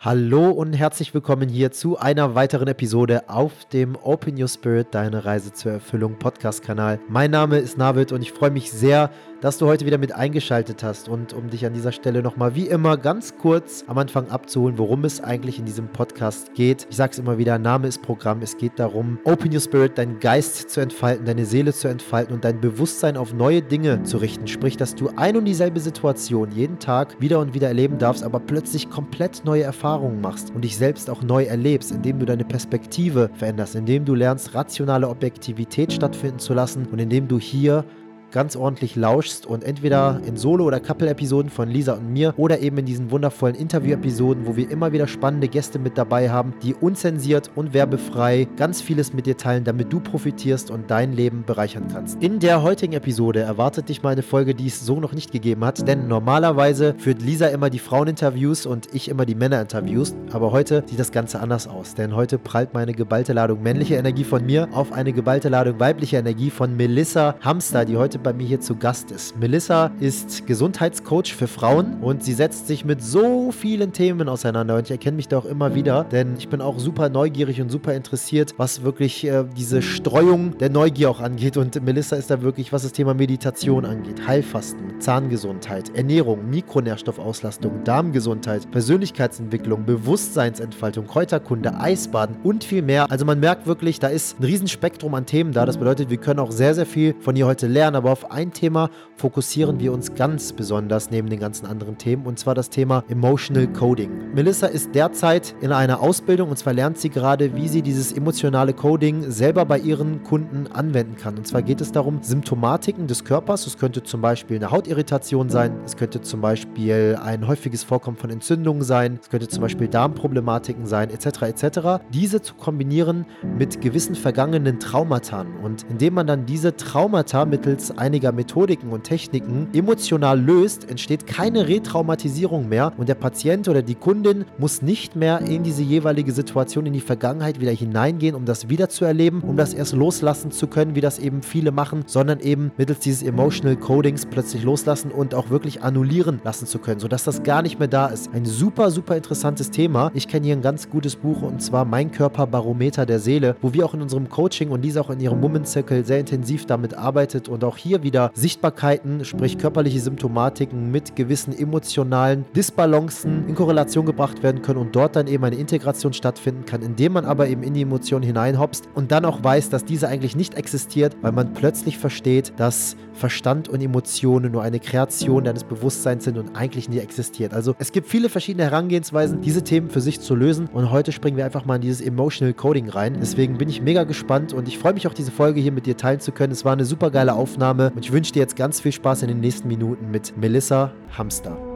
[0.00, 5.24] Hallo und herzlich willkommen hier zu einer weiteren Episode auf dem Open Your Spirit, deine
[5.24, 7.00] Reise zur Erfüllung Podcast-Kanal.
[7.08, 10.84] Mein Name ist Navid und ich freue mich sehr, dass du heute wieder mit eingeschaltet
[10.84, 14.78] hast und um dich an dieser Stelle nochmal wie immer ganz kurz am Anfang abzuholen,
[14.78, 16.86] worum es eigentlich in diesem Podcast geht.
[16.90, 18.40] Ich sage es immer wieder, Name ist Programm.
[18.40, 22.44] Es geht darum, Open Your Spirit, deinen Geist zu entfalten, deine Seele zu entfalten und
[22.44, 24.46] dein Bewusstsein auf neue Dinge zu richten.
[24.46, 28.38] Sprich, dass du ein und dieselbe Situation jeden Tag wieder und wieder erleben darfst, aber
[28.38, 29.87] plötzlich komplett neue Erfahrungen
[30.20, 34.54] machst und dich selbst auch neu erlebst, indem du deine Perspektive veränderst, indem du lernst,
[34.54, 37.84] rationale Objektivität stattfinden zu lassen und indem du hier
[38.30, 42.78] ganz ordentlich lauschst und entweder in Solo- oder Couple-Episoden von Lisa und mir oder eben
[42.78, 47.50] in diesen wundervollen Interview-Episoden, wo wir immer wieder spannende Gäste mit dabei haben, die unzensiert
[47.54, 52.22] und werbefrei ganz vieles mit dir teilen, damit du profitierst und dein Leben bereichern kannst.
[52.22, 55.64] In der heutigen Episode erwartet dich mal eine Folge, die es so noch nicht gegeben
[55.64, 60.84] hat, denn normalerweise führt Lisa immer die Fraueninterviews und ich immer die Männerinterviews, aber heute
[60.86, 64.68] sieht das Ganze anders aus, denn heute prallt meine geballte Ladung männliche Energie von mir
[64.72, 68.60] auf eine geballte Ladung weibliche Energie von Melissa Hamster, die heute heute bei mir hier
[68.60, 69.38] zu Gast ist.
[69.38, 74.82] Melissa ist Gesundheitscoach für Frauen und sie setzt sich mit so vielen Themen auseinander und
[74.84, 77.94] ich erkenne mich da auch immer wieder, denn ich bin auch super neugierig und super
[77.94, 82.72] interessiert, was wirklich äh, diese Streuung der Neugier auch angeht und Melissa ist da wirklich,
[82.72, 92.64] was das Thema Meditation angeht, Heilfasten, Zahngesundheit, Ernährung, Mikronährstoffauslastung, Darmgesundheit, Persönlichkeitsentwicklung, Bewusstseinsentfaltung, Kräuterkunde, Eisbaden und
[92.64, 93.10] viel mehr.
[93.10, 95.66] Also man merkt wirklich, da ist ein Riesenspektrum an Themen da.
[95.66, 98.30] Das bedeutet, wir können auch sehr, sehr viel von ihr heute lernen, aber aber auf
[98.30, 102.70] ein Thema fokussieren wir uns ganz besonders neben den ganzen anderen Themen und zwar das
[102.70, 104.32] Thema Emotional Coding.
[104.32, 108.72] Melissa ist derzeit in einer Ausbildung und zwar lernt sie gerade, wie sie dieses emotionale
[108.72, 111.36] Coding selber bei ihren Kunden anwenden kann.
[111.36, 115.72] Und zwar geht es darum, Symptomatiken des Körpers, es könnte zum Beispiel eine Hautirritation sein,
[115.84, 120.86] es könnte zum Beispiel ein häufiges Vorkommen von Entzündungen sein, es könnte zum Beispiel Darmproblematiken
[120.86, 121.42] sein, etc.
[121.42, 121.80] etc.
[122.14, 123.26] Diese zu kombinieren
[123.58, 129.68] mit gewissen vergangenen Traumata und indem man dann diese Traumata mittels einiger Methodiken und Techniken
[129.72, 135.40] emotional löst, entsteht keine Retraumatisierung mehr und der Patient oder die Kundin muss nicht mehr
[135.40, 139.56] in diese jeweilige Situation in die Vergangenheit wieder hineingehen, um das wieder zu erleben, um
[139.56, 143.76] das erst loslassen zu können, wie das eben viele machen, sondern eben mittels dieses Emotional
[143.76, 147.88] Codings plötzlich loslassen und auch wirklich annullieren lassen zu können, sodass das gar nicht mehr
[147.88, 148.30] da ist.
[148.32, 150.10] Ein super, super interessantes Thema.
[150.14, 153.72] Ich kenne hier ein ganz gutes Buch und zwar Mein Körper Barometer der Seele, wo
[153.72, 156.94] wir auch in unserem Coaching und dies auch in ihrem Woman Circle sehr intensiv damit
[156.94, 163.54] arbeitet und auch hier hier wieder Sichtbarkeiten, sprich körperliche Symptomatiken mit gewissen emotionalen Disbalancen in
[163.54, 167.48] Korrelation gebracht werden können und dort dann eben eine Integration stattfinden kann, indem man aber
[167.48, 171.32] eben in die Emotionen hineinhopst und dann auch weiß, dass diese eigentlich nicht existiert, weil
[171.32, 176.88] man plötzlich versteht, dass Verstand und Emotionen nur eine Kreation deines Bewusstseins sind und eigentlich
[176.88, 177.52] nie existiert.
[177.52, 181.36] Also es gibt viele verschiedene Herangehensweisen, diese Themen für sich zu lösen und heute springen
[181.36, 183.18] wir einfach mal in dieses Emotional Coding rein.
[183.20, 185.96] Deswegen bin ich mega gespannt und ich freue mich auch diese Folge hier mit dir
[185.96, 186.52] teilen zu können.
[186.52, 189.22] Es war eine super geile Aufnahme Aufnahme und ich wünsche dir jetzt ganz viel Spaß
[189.22, 191.67] in den nächsten Minuten mit Melissa Hamster.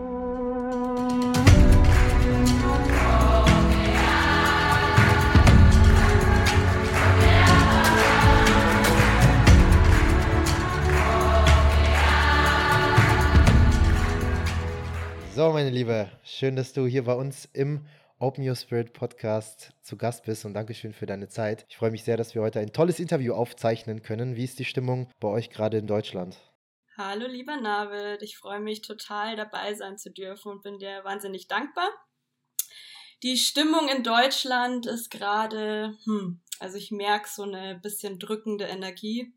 [15.43, 17.85] So, meine Liebe, schön, dass du hier bei uns im
[18.21, 21.67] Open Your Spirit Podcast zu Gast bist und Dankeschön für deine Zeit.
[21.69, 24.37] Ich freue mich sehr, dass wir heute ein tolles Interview aufzeichnen können.
[24.37, 26.39] Wie ist die Stimmung bei euch gerade in Deutschland?
[26.97, 28.23] Hallo, lieber Navid.
[28.23, 31.91] Ich freue mich total dabei sein zu dürfen und bin dir wahnsinnig dankbar.
[33.25, 39.35] Die Stimmung in Deutschland ist gerade, hm, also ich merke so eine bisschen drückende Energie.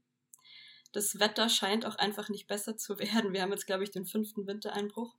[0.91, 3.33] Das Wetter scheint auch einfach nicht besser zu werden.
[3.33, 5.15] Wir haben jetzt, glaube ich, den fünften Wintereinbruch.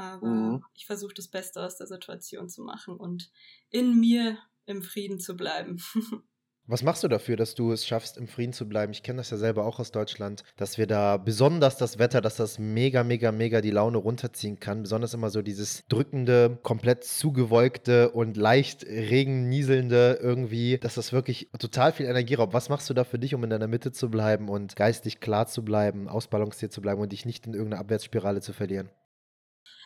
[0.00, 0.64] Aber mhm.
[0.72, 3.30] ich versuche das Beste aus der Situation zu machen und
[3.68, 5.78] in mir im Frieden zu bleiben.
[6.66, 8.92] Was machst du dafür, dass du es schaffst, im Frieden zu bleiben?
[8.92, 12.36] Ich kenne das ja selber auch aus Deutschland, dass wir da besonders das Wetter, dass
[12.36, 14.82] das mega, mega, mega die Laune runterziehen kann.
[14.82, 21.92] Besonders immer so dieses drückende, komplett zugewolkte und leicht regennieselnde irgendwie, dass das wirklich total
[21.92, 22.54] viel Energie raubt.
[22.54, 25.46] Was machst du da für dich, um in deiner Mitte zu bleiben und geistig klar
[25.46, 28.88] zu bleiben, ausbalanciert zu bleiben und dich nicht in irgendeine Abwärtsspirale zu verlieren?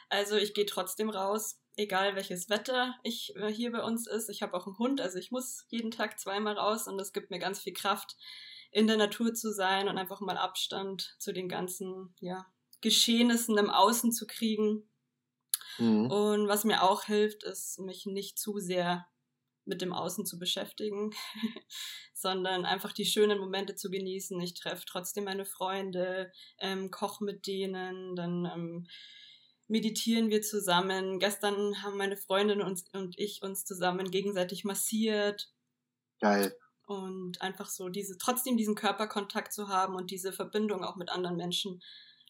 [0.08, 4.28] Also ich gehe trotzdem raus, egal welches Wetter ich äh, hier bei uns ist.
[4.28, 7.30] Ich habe auch einen Hund, also ich muss jeden Tag zweimal raus und das gibt
[7.30, 8.16] mir ganz viel Kraft,
[8.70, 12.44] in der Natur zu sein und einfach mal Abstand zu den ganzen ja,
[12.80, 14.88] Geschehnissen im Außen zu kriegen.
[15.78, 16.10] Mhm.
[16.10, 19.06] Und was mir auch hilft, ist, mich nicht zu sehr
[19.64, 21.12] mit dem Außen zu beschäftigen,
[22.14, 24.40] sondern einfach die schönen Momente zu genießen.
[24.40, 28.88] Ich treffe trotzdem meine Freunde, ähm, koche mit denen, dann ähm,
[29.68, 31.18] meditieren wir zusammen.
[31.18, 35.50] Gestern haben meine Freundin und, und ich uns zusammen gegenseitig massiert.
[36.20, 36.56] Geil.
[36.86, 41.36] Und einfach so diese, trotzdem diesen Körperkontakt zu haben und diese Verbindung auch mit anderen
[41.36, 41.82] Menschen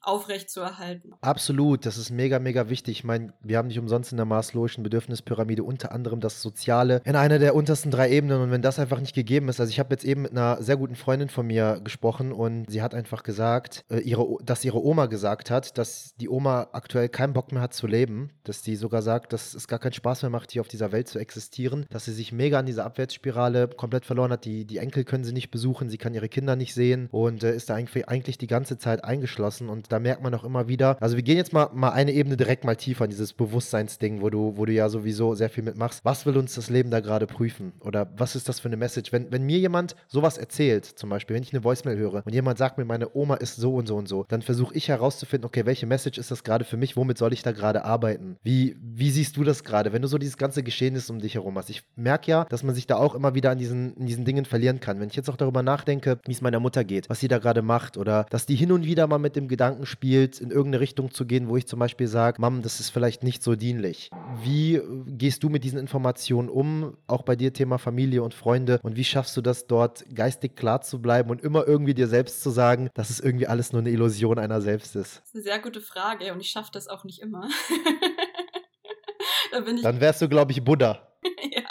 [0.06, 1.12] aufrechtzuerhalten.
[1.20, 2.98] Absolut, das ist mega, mega wichtig.
[2.98, 7.16] Ich meine, wir haben nicht umsonst in der maslowischen Bedürfnispyramide unter anderem das Soziale in
[7.16, 8.40] einer der untersten drei Ebenen.
[8.40, 10.76] Und wenn das einfach nicht gegeben ist, also ich habe jetzt eben mit einer sehr
[10.76, 15.06] guten Freundin von mir gesprochen und sie hat einfach gesagt, äh, ihre, dass ihre Oma
[15.06, 19.02] gesagt hat, dass die Oma aktuell keinen Bock mehr hat zu leben, dass die sogar
[19.02, 22.04] sagt, dass es gar keinen Spaß mehr macht, hier auf dieser Welt zu existieren, dass
[22.04, 24.44] sie sich mega an dieser Abwärtsspirale komplett verloren hat.
[24.44, 27.54] Die, die Enkel können sie nicht besuchen, sie kann ihre Kinder nicht sehen und äh,
[27.54, 29.68] ist da eigentlich, eigentlich die ganze Zeit eingeschlossen.
[29.68, 30.96] Und da merkt man auch immer wieder.
[31.00, 34.28] Also wir gehen jetzt mal, mal eine Ebene direkt mal tiefer in dieses Bewusstseinsding, wo
[34.28, 36.04] du, wo du ja sowieso sehr viel mitmachst.
[36.04, 37.72] Was will uns das Leben da gerade prüfen?
[37.78, 39.12] Oder was ist das für eine Message?
[39.12, 42.58] Wenn, wenn mir jemand sowas erzählt, zum Beispiel, wenn ich eine Voicemail höre und jemand
[42.58, 45.64] sagt mir, meine Oma ist so und so und so, dann versuche ich herauszufinden, okay,
[45.64, 46.96] welche Message ist das gerade für mich?
[46.96, 48.36] Womit soll ich da gerade arbeiten?
[48.42, 51.56] Wie, wie siehst du das gerade, wenn du so dieses ganze Geschehnis um dich herum
[51.56, 51.70] hast?
[51.70, 54.44] Ich merke ja, dass man sich da auch immer wieder an diesen, in diesen Dingen
[54.44, 54.98] verlieren kann.
[54.98, 57.62] Wenn ich jetzt auch darüber nachdenke, wie es meiner Mutter geht, was sie da gerade
[57.62, 61.10] macht oder dass die hin und wieder mal mit dem Gedanken spielt, in irgendeine Richtung
[61.10, 64.10] zu gehen, wo ich zum Beispiel sage, Mom, das ist vielleicht nicht so dienlich.
[64.42, 66.96] Wie gehst du mit diesen Informationen um?
[67.06, 68.80] Auch bei dir Thema Familie und Freunde.
[68.82, 72.42] Und wie schaffst du das dort geistig klar zu bleiben und immer irgendwie dir selbst
[72.42, 75.18] zu sagen, dass es irgendwie alles nur eine Illusion einer selbst ist?
[75.18, 77.48] Das ist eine sehr gute Frage und ich schaffe das auch nicht immer.
[79.52, 81.08] da dann wärst du, glaube ich, Buddha.
[81.50, 81.68] ja,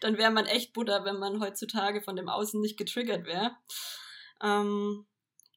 [0.00, 3.52] dann wäre man echt Buddha, wenn man heutzutage von dem Außen nicht getriggert wäre.
[4.42, 5.06] Ähm,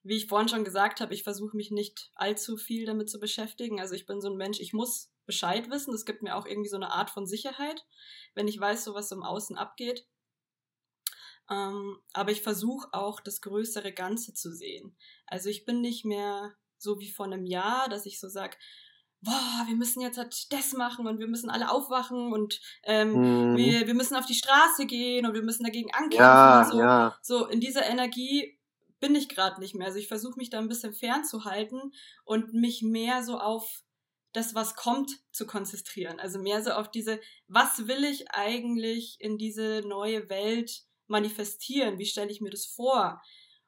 [0.06, 3.82] wie ich vorhin schon gesagt habe, ich versuche mich nicht allzu viel damit zu beschäftigen.
[3.82, 5.92] Also ich bin so ein Mensch, ich muss Bescheid wissen.
[5.92, 7.84] Das gibt mir auch irgendwie so eine Art von Sicherheit,
[8.36, 10.08] wenn ich weiß, so was im Außen abgeht.
[11.50, 14.96] Ähm, aber ich versuche auch das größere Ganze zu sehen.
[15.26, 18.58] Also ich bin nicht mehr so wie vor einem Jahr, dass ich so sage,
[19.22, 23.58] boah, wir müssen jetzt halt das machen und wir müssen alle aufwachen und ähm, mhm.
[23.58, 26.20] wir, wir müssen auf die Straße gehen und wir müssen dagegen ankämpfen.
[26.20, 26.80] Ja, so.
[26.80, 27.18] Ja.
[27.24, 28.60] so in dieser Energie
[29.00, 29.88] bin ich gerade nicht mehr.
[29.88, 31.94] Also ich versuche mich da ein bisschen fernzuhalten
[32.24, 33.84] und mich mehr so auf
[34.34, 36.20] das, was kommt, zu konzentrieren.
[36.20, 42.00] Also mehr so auf diese, was will ich eigentlich in diese neue Welt manifestieren?
[42.00, 43.22] Wie stelle ich mir das vor?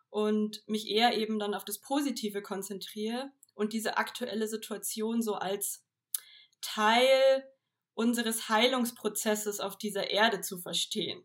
[0.10, 5.86] Und mich eher eben dann auf das Positive konzentriere und diese aktuelle Situation so als
[6.62, 7.44] Teil
[7.94, 11.24] unseres Heilungsprozesses auf dieser Erde zu verstehen.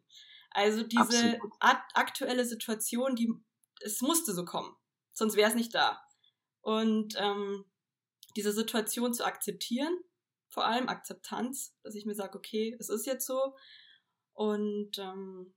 [0.51, 3.33] Also diese aktuelle Situation, die
[3.85, 4.75] es musste so kommen.
[5.13, 6.03] Sonst wäre es nicht da.
[6.61, 7.65] Und ähm,
[8.37, 9.97] diese Situation zu akzeptieren,
[10.49, 13.57] vor allem Akzeptanz, dass ich mir sage, okay, es ist jetzt so.
[14.33, 15.55] Und ähm,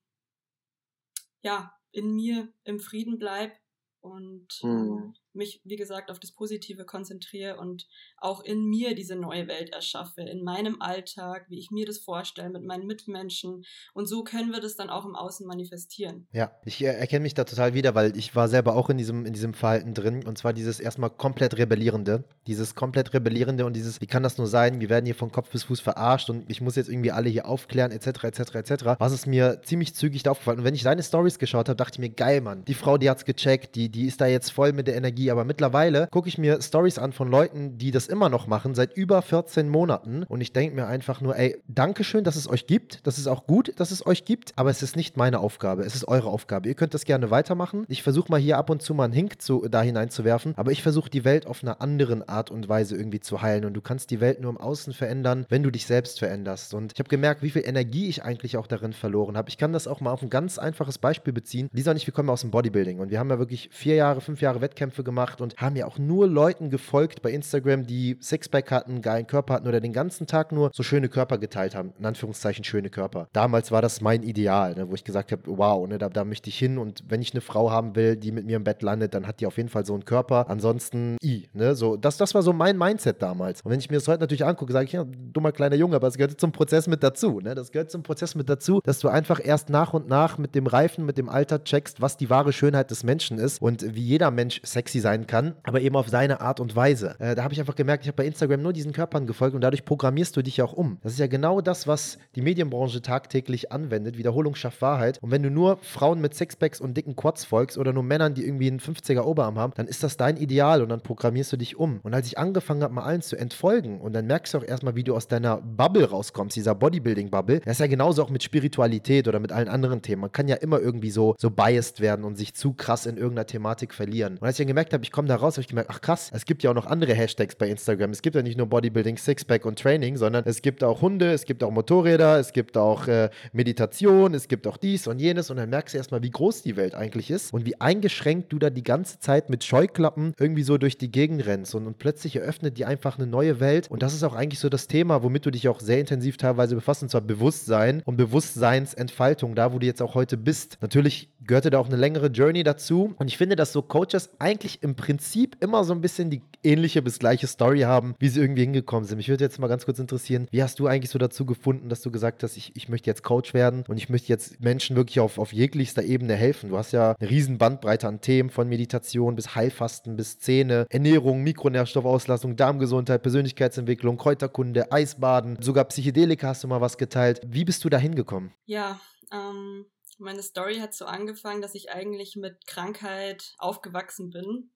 [1.41, 3.57] ja, in mir im Frieden bleib
[4.01, 7.87] und mhm mich, wie gesagt, auf das Positive konzentriere und
[8.17, 12.49] auch in mir diese neue Welt erschaffe, in meinem Alltag, wie ich mir das vorstelle,
[12.49, 13.65] mit meinen Mitmenschen.
[13.93, 16.27] Und so können wir das dann auch im Außen manifestieren.
[16.31, 19.25] Ja, ich äh, erkenne mich da total wieder, weil ich war selber auch in diesem,
[19.25, 20.25] in diesem Verhalten drin.
[20.25, 22.23] Und zwar dieses erstmal komplett Rebellierende.
[22.47, 24.79] Dieses komplett Rebellierende und dieses, wie kann das nur sein?
[24.79, 27.47] Wir werden hier von Kopf bis Fuß verarscht und ich muss jetzt irgendwie alle hier
[27.47, 28.83] aufklären, etc., etc., etc.
[28.99, 30.59] Was ist mir ziemlich zügig aufgefallen.
[30.59, 32.65] Und wenn ich deine Stories geschaut habe, dachte ich mir, geil, Mann.
[32.65, 35.31] Die Frau, die hat's gecheckt, die, die ist da jetzt voll mit der Energie Energie,
[35.31, 38.95] aber mittlerweile gucke ich mir Stories an von Leuten, die das immer noch machen, seit
[38.95, 40.23] über 14 Monaten.
[40.23, 43.05] Und ich denke mir einfach nur, ey, Dankeschön, dass es euch gibt.
[43.07, 45.83] Das ist auch gut, dass es euch gibt, aber es ist nicht meine Aufgabe.
[45.83, 46.67] Es ist eure Aufgabe.
[46.67, 47.85] Ihr könnt das gerne weitermachen.
[47.87, 50.83] Ich versuche mal hier ab und zu mal einen Hink zu, da hineinzuwerfen, aber ich
[50.83, 53.65] versuche die Welt auf einer anderen Art und Weise irgendwie zu heilen.
[53.65, 56.73] Und du kannst die Welt nur im Außen verändern, wenn du dich selbst veränderst.
[56.73, 59.49] Und ich habe gemerkt, wie viel Energie ich eigentlich auch darin verloren habe.
[59.49, 61.69] Ich kann das auch mal auf ein ganz einfaches Beispiel beziehen.
[61.71, 64.21] Lisa und ich, wir kommen aus dem Bodybuilding und wir haben ja wirklich vier Jahre,
[64.21, 68.17] fünf Jahre Wettkämpfe gemacht gemacht und haben ja auch nur Leuten gefolgt bei Instagram, die
[68.21, 71.93] Sixpack hatten, geilen Körper hatten oder den ganzen Tag nur so schöne Körper geteilt haben.
[71.97, 73.29] In Anführungszeichen schöne Körper.
[73.31, 76.49] Damals war das mein Ideal, ne, wo ich gesagt habe, wow, ne, da, da möchte
[76.49, 79.13] ich hin und wenn ich eine Frau haben will, die mit mir im Bett landet,
[79.13, 80.49] dann hat die auf jeden Fall so einen Körper.
[80.49, 83.61] Ansonsten i, ne, so das, das war so mein Mindset damals.
[83.61, 86.07] Und wenn ich mir das heute natürlich angucke, sage ich, ja, dummer kleiner Junge, aber
[86.07, 87.55] es gehört zum Prozess mit dazu, ne?
[87.55, 90.67] Das gehört zum Prozess mit dazu, dass du einfach erst nach und nach mit dem
[90.67, 94.31] Reifen, mit dem Alter checkst, was die wahre Schönheit des Menschen ist und wie jeder
[94.31, 97.15] Mensch sexy sein kann, aber eben auf seine Art und Weise.
[97.19, 99.61] Äh, da habe ich einfach gemerkt, ich habe bei Instagram nur diesen Körpern gefolgt und
[99.61, 100.97] dadurch programmierst du dich auch um.
[101.03, 104.17] Das ist ja genau das, was die Medienbranche tagtäglich anwendet.
[104.17, 105.19] Wiederholung schafft Wahrheit.
[105.21, 108.43] Und wenn du nur Frauen mit Sixpacks und dicken Quads folgst oder nur Männern, die
[108.43, 111.77] irgendwie einen 50er Oberarm haben, dann ist das dein Ideal und dann programmierst du dich
[111.77, 111.99] um.
[112.01, 114.95] Und als ich angefangen habe, mal allen zu entfolgen und dann merkst du auch erstmal,
[114.95, 119.27] wie du aus deiner Bubble rauskommst, dieser Bodybuilding-Bubble, das ist ja genauso auch mit Spiritualität
[119.27, 120.21] oder mit allen anderen Themen.
[120.21, 123.45] Man kann ja immer irgendwie so, so biased werden und sich zu krass in irgendeiner
[123.45, 124.37] Thematik verlieren.
[124.39, 126.01] Und als ich dann gemerkt habe, habe, ich komme da raus, habe ich gemerkt, ach
[126.01, 128.11] krass, es gibt ja auch noch andere Hashtags bei Instagram.
[128.11, 131.45] Es gibt ja nicht nur Bodybuilding, Sixpack und Training, sondern es gibt auch Hunde, es
[131.45, 135.57] gibt auch Motorräder, es gibt auch äh, Meditation, es gibt auch dies und jenes und
[135.57, 138.69] dann merkst du erstmal, wie groß die Welt eigentlich ist und wie eingeschränkt du da
[138.69, 142.77] die ganze Zeit mit Scheuklappen irgendwie so durch die Gegend rennst und, und plötzlich eröffnet
[142.77, 145.51] die einfach eine neue Welt und das ist auch eigentlich so das Thema, womit du
[145.51, 150.01] dich auch sehr intensiv teilweise befasst und zwar Bewusstsein und Bewusstseinsentfaltung, da wo du jetzt
[150.01, 150.77] auch heute bist.
[150.81, 154.74] Natürlich gehörte da auch eine längere Journey dazu und ich finde, dass so Coaches eigentlich
[154.81, 158.63] im Prinzip immer so ein bisschen die ähnliche bis gleiche Story haben, wie sie irgendwie
[158.63, 159.17] hingekommen sind.
[159.17, 162.01] Mich würde jetzt mal ganz kurz interessieren, wie hast du eigentlich so dazu gefunden, dass
[162.01, 165.19] du gesagt hast, ich, ich möchte jetzt Coach werden und ich möchte jetzt Menschen wirklich
[165.19, 166.69] auf, auf jeglichster Ebene helfen.
[166.69, 171.43] Du hast ja eine riesen Bandbreite an Themen, von Meditation bis Heilfasten bis Zähne, Ernährung,
[171.43, 177.41] Mikronährstoffauslastung, Darmgesundheit, Persönlichkeitsentwicklung, Kräuterkunde, Eisbaden, sogar Psychedelika hast du mal was geteilt.
[177.45, 178.51] Wie bist du da hingekommen?
[178.65, 178.99] Ja,
[179.31, 179.85] ähm,
[180.17, 184.71] meine Story hat so angefangen, dass ich eigentlich mit Krankheit aufgewachsen bin.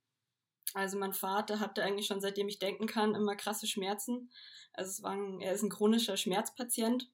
[0.74, 4.32] Also mein Vater hatte eigentlich schon seitdem ich denken kann immer krasse Schmerzen.
[4.74, 7.10] Also es war ein, er ist ein chronischer Schmerzpatient.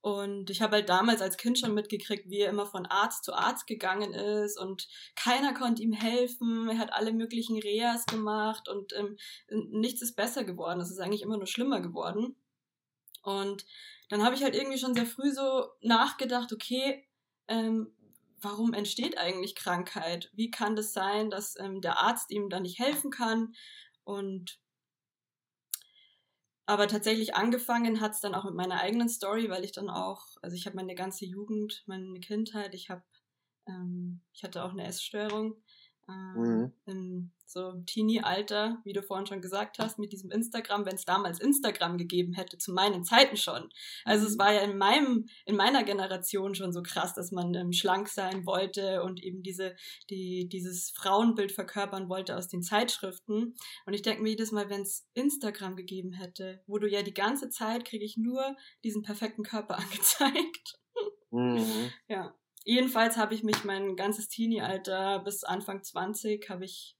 [0.00, 3.32] Und ich habe halt damals als Kind schon mitgekriegt, wie er immer von Arzt zu
[3.32, 4.86] Arzt gegangen ist und
[5.16, 6.68] keiner konnte ihm helfen.
[6.68, 9.16] Er hat alle möglichen Reas gemacht und ähm,
[9.48, 10.80] nichts ist besser geworden.
[10.80, 12.36] Es ist eigentlich immer nur schlimmer geworden.
[13.22, 13.64] Und
[14.08, 17.06] dann habe ich halt irgendwie schon sehr früh so nachgedacht, okay,
[17.48, 17.94] ähm,
[18.40, 20.30] warum entsteht eigentlich Krankheit?
[20.34, 23.54] Wie kann das sein, dass ähm, der Arzt ihm da nicht helfen kann?
[24.04, 24.58] Und
[26.66, 30.28] aber tatsächlich angefangen hat es dann auch mit meiner eigenen Story, weil ich dann auch,
[30.40, 33.02] also ich habe meine ganze Jugend, meine Kindheit, ich habe,
[33.66, 35.62] ähm, ich hatte auch eine Essstörung
[36.08, 36.72] ähm, mhm.
[36.86, 41.40] im so Teenie-Alter, wie du vorhin schon gesagt hast, mit diesem Instagram, wenn es damals
[41.40, 43.68] Instagram gegeben hätte, zu meinen Zeiten schon.
[44.04, 44.38] Also es mhm.
[44.38, 48.44] war ja in meinem, in meiner Generation schon so krass, dass man ähm, schlank sein
[48.44, 49.76] wollte und eben diese,
[50.10, 53.54] die, dieses Frauenbild verkörpern wollte aus den Zeitschriften.
[53.86, 57.14] Und ich denke mir jedes Mal, wenn es Instagram gegeben hätte, wo du ja die
[57.14, 60.78] ganze Zeit kriege ich nur diesen perfekten Körper angezeigt.
[61.30, 61.90] Mhm.
[62.08, 62.34] Ja.
[62.64, 66.96] Jedenfalls habe ich mich mein ganzes Teenie-Alter bis Anfang 20 habe ich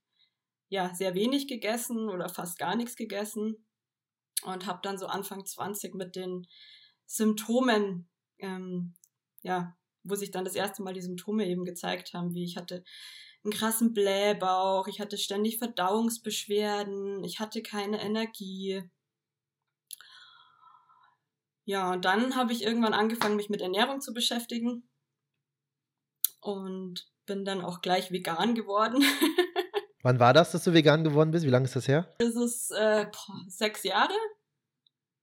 [0.69, 3.65] ja sehr wenig gegessen oder fast gar nichts gegessen
[4.43, 6.47] und habe dann so Anfang 20 mit den
[7.07, 8.07] Symptomen,
[8.37, 8.93] ähm,
[9.41, 12.83] ja, wo sich dann das erste Mal die Symptome eben gezeigt haben, wie ich hatte
[13.43, 18.83] einen krassen Blähbauch, ich hatte ständig Verdauungsbeschwerden, ich hatte keine Energie.
[21.63, 24.87] Ja, und dann habe ich irgendwann angefangen, mich mit Ernährung zu beschäftigen
[26.45, 29.03] und bin dann auch gleich vegan geworden.
[30.03, 31.45] Wann war das, dass du vegan geworden bist?
[31.45, 32.13] Wie lange ist das her?
[32.19, 34.13] Das ist äh, boah, sechs Jahre.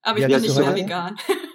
[0.03, 1.17] Aber ich bin nicht mehr vegan.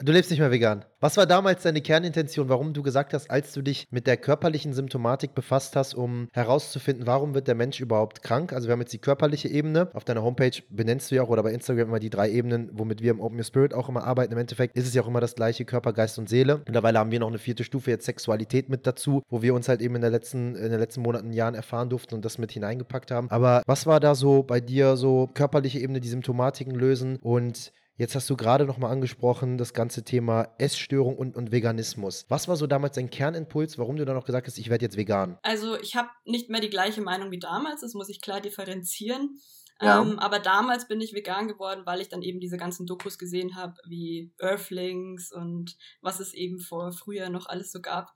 [0.00, 0.84] Du lebst nicht mehr vegan.
[1.00, 4.72] Was war damals deine Kernintention, warum du gesagt hast, als du dich mit der körperlichen
[4.72, 8.52] Symptomatik befasst hast, um herauszufinden, warum wird der Mensch überhaupt krank?
[8.52, 9.88] Also wir haben jetzt die körperliche Ebene.
[9.94, 13.02] Auf deiner Homepage benennst du ja auch oder bei Instagram immer die drei Ebenen, womit
[13.02, 14.32] wir im Open Your Spirit auch immer arbeiten.
[14.32, 16.62] Im Endeffekt ist es ja auch immer das gleiche Körper, Geist und Seele.
[16.66, 19.80] Mittlerweile haben wir noch eine vierte Stufe jetzt Sexualität mit dazu, wo wir uns halt
[19.80, 23.10] eben in, der letzten, in den letzten Monaten, Jahren erfahren durften und das mit hineingepackt
[23.10, 23.28] haben.
[23.30, 28.14] Aber was war da so bei dir so körperliche Ebene, die Symptomatiken lösen und Jetzt
[28.14, 32.24] hast du gerade nochmal angesprochen, das ganze Thema Essstörung und, und Veganismus.
[32.28, 34.96] Was war so damals dein Kernimpuls, warum du dann auch gesagt hast, ich werde jetzt
[34.96, 35.38] vegan?
[35.42, 39.38] Also ich habe nicht mehr die gleiche Meinung wie damals, das muss ich klar differenzieren.
[39.80, 40.00] Ja.
[40.00, 43.56] Ähm, aber damals bin ich vegan geworden, weil ich dann eben diese ganzen Dokus gesehen
[43.56, 48.10] habe, wie Earthlings und was es eben vor früher noch alles so gab.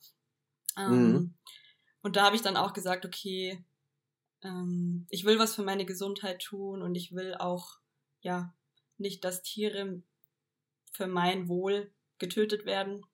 [0.79, 1.35] Ähm, mhm.
[2.03, 3.65] Und da habe ich dann auch gesagt, okay,
[4.43, 7.79] ähm, ich will was für meine Gesundheit tun und ich will auch,
[8.21, 8.55] ja,
[8.99, 10.03] nicht, dass Tiere
[10.93, 13.05] für mein Wohl getötet werden.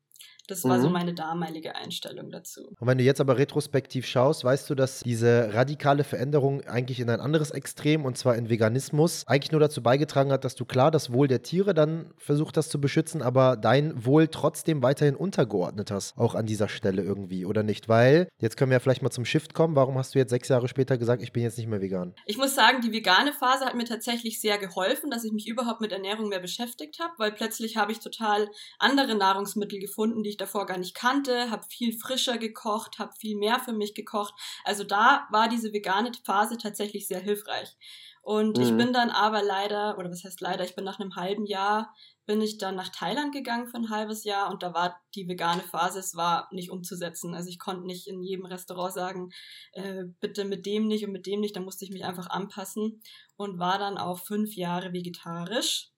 [0.52, 0.82] Das war mhm.
[0.82, 2.74] so meine damalige Einstellung dazu.
[2.78, 7.08] Und wenn du jetzt aber retrospektiv schaust, weißt du, dass diese radikale Veränderung eigentlich in
[7.08, 10.90] ein anderes Extrem, und zwar in Veganismus, eigentlich nur dazu beigetragen hat, dass du klar
[10.90, 15.90] das Wohl der Tiere dann versucht hast zu beschützen, aber dein Wohl trotzdem weiterhin untergeordnet
[15.90, 17.88] hast, auch an dieser Stelle irgendwie, oder nicht?
[17.88, 20.48] Weil, jetzt können wir ja vielleicht mal zum Shift kommen, warum hast du jetzt sechs
[20.48, 22.14] Jahre später gesagt, ich bin jetzt nicht mehr vegan?
[22.26, 25.80] Ich muss sagen, die vegane Phase hat mir tatsächlich sehr geholfen, dass ich mich überhaupt
[25.80, 30.36] mit Ernährung mehr beschäftigt habe, weil plötzlich habe ich total andere Nahrungsmittel gefunden, die ich
[30.42, 34.34] davor gar nicht kannte, habe viel frischer gekocht, habe viel mehr für mich gekocht.
[34.64, 37.76] Also da war diese vegane Phase tatsächlich sehr hilfreich.
[38.22, 38.62] Und mhm.
[38.62, 41.94] ich bin dann aber leider, oder was heißt leider, ich bin nach einem halben Jahr,
[42.24, 45.62] bin ich dann nach Thailand gegangen für ein halbes Jahr und da war die vegane
[45.62, 47.34] Phase, es war nicht umzusetzen.
[47.34, 49.30] Also ich konnte nicht in jedem Restaurant sagen,
[49.72, 53.02] äh, bitte mit dem nicht und mit dem nicht, da musste ich mich einfach anpassen
[53.36, 55.90] und war dann auch fünf Jahre vegetarisch.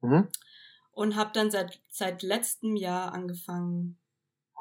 [0.00, 0.28] Mhm
[0.98, 4.00] und habe dann seit, seit letztem Jahr angefangen,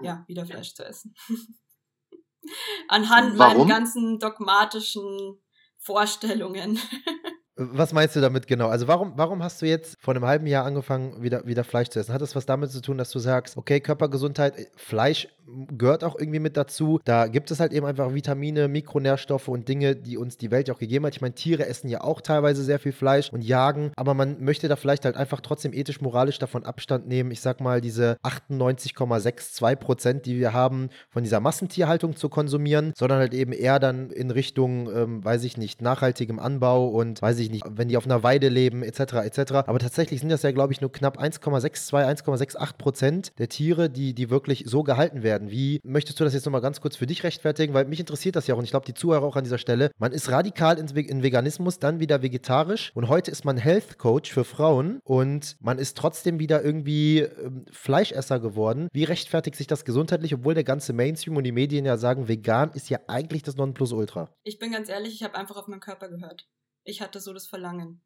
[0.02, 1.16] ja, wieder Fleisch zu essen.
[2.88, 3.58] Anhand Warum?
[3.58, 5.42] meinen ganzen dogmatischen
[5.80, 6.78] Vorstellungen.
[7.56, 8.68] Was meinst du damit genau?
[8.68, 12.00] Also warum, warum hast du jetzt vor einem halben Jahr angefangen, wieder, wieder Fleisch zu
[12.00, 12.14] essen?
[12.14, 15.28] Hat das was damit zu tun, dass du sagst, okay, Körpergesundheit, äh, Fleisch
[15.76, 17.00] gehört auch irgendwie mit dazu.
[17.06, 20.76] Da gibt es halt eben einfach Vitamine, Mikronährstoffe und Dinge, die uns die Welt ja
[20.76, 21.16] auch gegeben hat.
[21.16, 24.68] Ich meine, Tiere essen ja auch teilweise sehr viel Fleisch und jagen, aber man möchte
[24.68, 27.32] da vielleicht halt einfach trotzdem ethisch, moralisch davon Abstand nehmen.
[27.32, 33.20] Ich sag mal, diese 98,62 Prozent, die wir haben, von dieser Massentierhaltung zu konsumieren, sondern
[33.20, 37.48] halt eben eher dann in Richtung, ähm, weiß ich nicht, nachhaltigem Anbau und weiß ich
[37.48, 39.54] ich nicht, wenn die auf einer Weide leben, etc., etc.
[39.66, 44.14] Aber tatsächlich sind das ja, glaube ich, nur knapp 1,62, 1,68 Prozent der Tiere, die,
[44.14, 45.37] die wirklich so gehalten werden.
[45.44, 47.74] Wie möchtest du das jetzt nochmal ganz kurz für dich rechtfertigen?
[47.74, 49.92] Weil mich interessiert das ja auch und ich glaube, die Zuhörer auch an dieser Stelle.
[49.98, 54.32] Man ist radikal in, in Veganismus, dann wieder vegetarisch und heute ist man Health Coach
[54.32, 58.90] für Frauen und man ist trotzdem wieder irgendwie ähm, Fleischesser geworden.
[58.92, 62.72] Wie rechtfertigt sich das gesundheitlich, obwohl der ganze Mainstream und die Medien ja sagen, vegan
[62.74, 64.30] ist ja eigentlich das Nonplusultra?
[64.44, 66.48] Ich bin ganz ehrlich, ich habe einfach auf meinen Körper gehört
[66.88, 68.02] ich hatte so das Verlangen.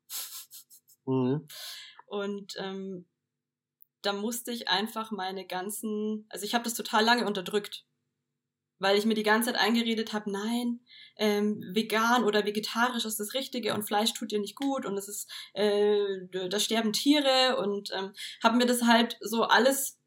[1.05, 1.47] Mhm.
[2.07, 3.07] Und ähm,
[4.01, 7.86] da musste ich einfach meine ganzen, also ich habe das total lange unterdrückt,
[8.79, 10.79] weil ich mir die ganze Zeit eingeredet habe, nein,
[11.17, 15.08] ähm, vegan oder vegetarisch ist das Richtige und Fleisch tut dir nicht gut und es
[15.08, 20.00] ist, äh, da sterben Tiere und ähm, habe mir das halt so alles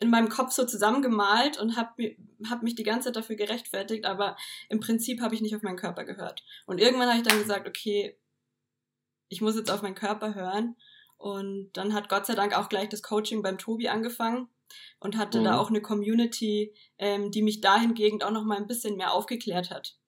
[0.00, 2.16] in meinem Kopf so zusammengemalt und habe
[2.48, 4.36] hab mich die ganze Zeit dafür gerechtfertigt, aber
[4.68, 6.42] im Prinzip habe ich nicht auf meinen Körper gehört.
[6.66, 8.16] Und irgendwann habe ich dann gesagt, okay,
[9.28, 10.76] ich muss jetzt auf meinen Körper hören.
[11.20, 14.48] Und dann hat Gott sei Dank auch gleich das Coaching beim Tobi angefangen
[15.00, 15.44] und hatte mhm.
[15.44, 19.70] da auch eine Community, ähm, die mich dahingegen auch noch mal ein bisschen mehr aufgeklärt
[19.70, 19.98] hat.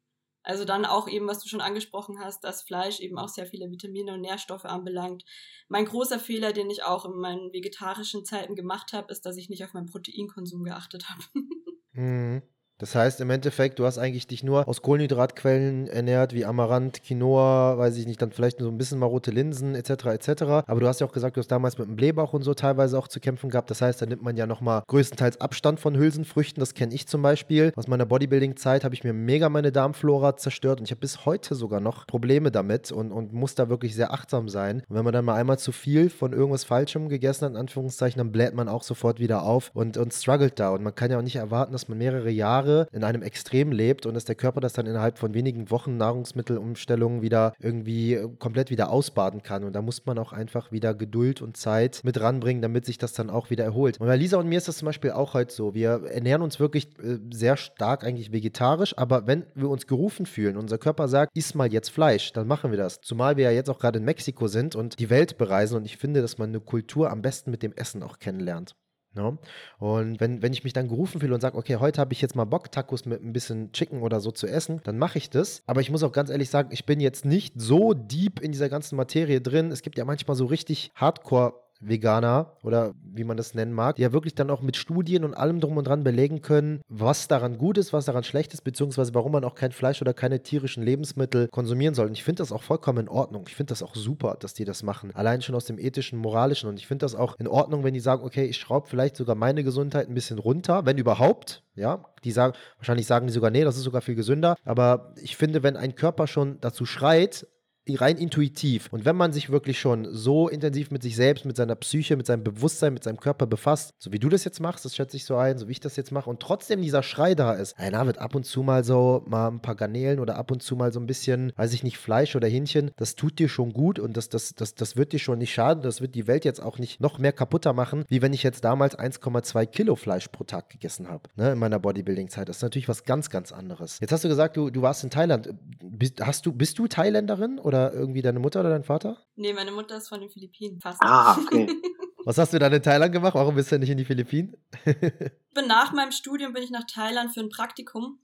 [0.42, 3.70] Also dann auch eben, was du schon angesprochen hast, dass Fleisch eben auch sehr viele
[3.70, 5.22] Vitamine und Nährstoffe anbelangt.
[5.68, 9.50] Mein großer Fehler, den ich auch in meinen vegetarischen Zeiten gemacht habe, ist, dass ich
[9.50, 11.22] nicht auf meinen Proteinkonsum geachtet habe.
[11.92, 12.42] mhm.
[12.82, 17.78] Das heißt im Endeffekt, du hast eigentlich dich nur aus Kohlenhydratquellen ernährt, wie Amaranth, Quinoa,
[17.78, 20.06] weiß ich nicht, dann vielleicht so ein bisschen marote Linsen etc.
[20.06, 20.42] etc.
[20.66, 22.98] Aber du hast ja auch gesagt, du hast damals mit dem Blähbauch und so teilweise
[22.98, 23.70] auch zu kämpfen gehabt.
[23.70, 26.58] Das heißt, da nimmt man ja nochmal größtenteils Abstand von Hülsenfrüchten.
[26.58, 27.72] Das kenne ich zum Beispiel.
[27.76, 31.54] Aus meiner Bodybuilding-Zeit habe ich mir mega meine Darmflora zerstört und ich habe bis heute
[31.54, 34.82] sogar noch Probleme damit und, und muss da wirklich sehr achtsam sein.
[34.88, 38.18] Und wenn man dann mal einmal zu viel von irgendwas Falschem gegessen hat, in Anführungszeichen,
[38.18, 40.70] dann bläht man auch sofort wieder auf und, und struggelt da.
[40.70, 43.72] Und man kann ja auch nicht erwarten, dass man mehrere Jahre Jahre in einem Extrem
[43.72, 48.28] lebt und dass der Körper das dann innerhalb von wenigen Wochen Nahrungsmittelumstellungen wieder irgendwie äh,
[48.38, 49.64] komplett wieder ausbaden kann.
[49.64, 53.12] Und da muss man auch einfach wieder Geduld und Zeit mit ranbringen, damit sich das
[53.12, 54.00] dann auch wieder erholt.
[54.00, 55.74] Und bei Lisa und mir ist das zum Beispiel auch heute so.
[55.74, 60.56] Wir ernähren uns wirklich äh, sehr stark eigentlich vegetarisch, aber wenn wir uns gerufen fühlen,
[60.56, 63.00] unser Körper sagt, iss mal jetzt Fleisch, dann machen wir das.
[63.00, 65.96] Zumal wir ja jetzt auch gerade in Mexiko sind und die Welt bereisen und ich
[65.96, 68.74] finde, dass man eine Kultur am besten mit dem Essen auch kennenlernt.
[69.14, 69.32] No?
[69.32, 69.38] Ne?
[69.78, 72.34] Und wenn, wenn ich mich dann gerufen fühle und sage, okay, heute habe ich jetzt
[72.34, 75.62] mal Bock, Tacos mit ein bisschen Chicken oder so zu essen, dann mache ich das.
[75.66, 78.68] Aber ich muss auch ganz ehrlich sagen, ich bin jetzt nicht so deep in dieser
[78.68, 79.70] ganzen Materie drin.
[79.70, 84.02] Es gibt ja manchmal so richtig Hardcore Veganer oder wie man das nennen mag, die
[84.02, 87.58] ja wirklich dann auch mit Studien und allem drum und dran belegen können, was daran
[87.58, 90.82] gut ist, was daran schlecht ist, beziehungsweise warum man auch kein Fleisch oder keine tierischen
[90.82, 92.06] Lebensmittel konsumieren soll.
[92.06, 93.44] Und ich finde das auch vollkommen in Ordnung.
[93.48, 95.14] Ich finde das auch super, dass die das machen.
[95.14, 96.68] Allein schon aus dem ethischen, moralischen.
[96.68, 99.34] Und ich finde das auch in Ordnung, wenn die sagen, okay, ich schraube vielleicht sogar
[99.34, 101.62] meine Gesundheit ein bisschen runter, wenn überhaupt.
[101.74, 104.56] Ja, die sagen, wahrscheinlich sagen die sogar, nee, das ist sogar viel gesünder.
[104.64, 107.46] Aber ich finde, wenn ein Körper schon dazu schreit,
[107.88, 108.88] rein intuitiv.
[108.92, 112.26] Und wenn man sich wirklich schon so intensiv mit sich selbst, mit seiner Psyche, mit
[112.26, 115.24] seinem Bewusstsein, mit seinem Körper befasst, so wie du das jetzt machst, das schätze ich
[115.24, 118.06] so ein, so wie ich das jetzt mache, und trotzdem dieser Schrei da ist, einer
[118.06, 120.92] wird ab und zu mal so mal ein paar Garnelen oder ab und zu mal
[120.92, 124.16] so ein bisschen, weiß ich nicht, Fleisch oder Hähnchen, das tut dir schon gut und
[124.16, 126.78] das, das, das, das wird dir schon nicht schaden, das wird die Welt jetzt auch
[126.78, 130.70] nicht noch mehr kaputter machen, wie wenn ich jetzt damals 1,2 Kilo Fleisch pro Tag
[130.70, 132.48] gegessen habe, ne, in meiner Bodybuilding-Zeit.
[132.48, 133.98] Das ist natürlich was ganz, ganz anderes.
[134.00, 135.52] Jetzt hast du gesagt, du, du warst in Thailand.
[135.80, 139.18] Bist, hast du, bist du Thailänderin oder oder irgendwie deine Mutter oder dein Vater?
[139.34, 140.80] Nee, meine Mutter ist von den Philippinen.
[140.80, 141.00] Fast.
[141.02, 141.66] Ah, okay.
[142.24, 143.34] Was hast du dann in Thailand gemacht?
[143.34, 144.56] Warum bist du nicht in die Philippinen?
[144.84, 148.20] bin nach meinem Studium bin ich nach Thailand für ein Praktikum.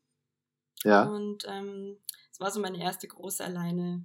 [0.85, 1.05] Ja.
[1.05, 1.97] Und ähm,
[2.31, 4.05] es ähm, war so meine erste große alleine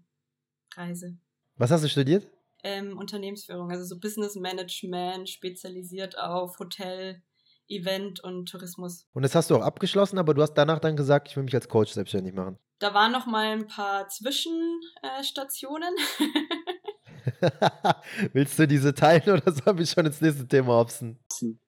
[0.75, 1.17] Reise.
[1.57, 2.27] Was hast du studiert?
[2.63, 7.21] Ähm, Unternehmensführung, also so Business Management, spezialisiert auf Hotel,
[7.67, 9.05] Event und Tourismus.
[9.13, 11.53] Und das hast du auch abgeschlossen, aber du hast danach dann gesagt, ich will mich
[11.53, 12.57] als Coach selbstständig machen.
[12.83, 15.95] Da waren noch mal ein paar Zwischenstationen.
[18.33, 21.23] Willst du diese teilen oder soll ich schon ins nächste Thema hopsen?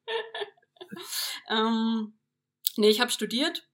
[1.49, 2.19] ähm,
[2.75, 3.65] nee, ich habe studiert,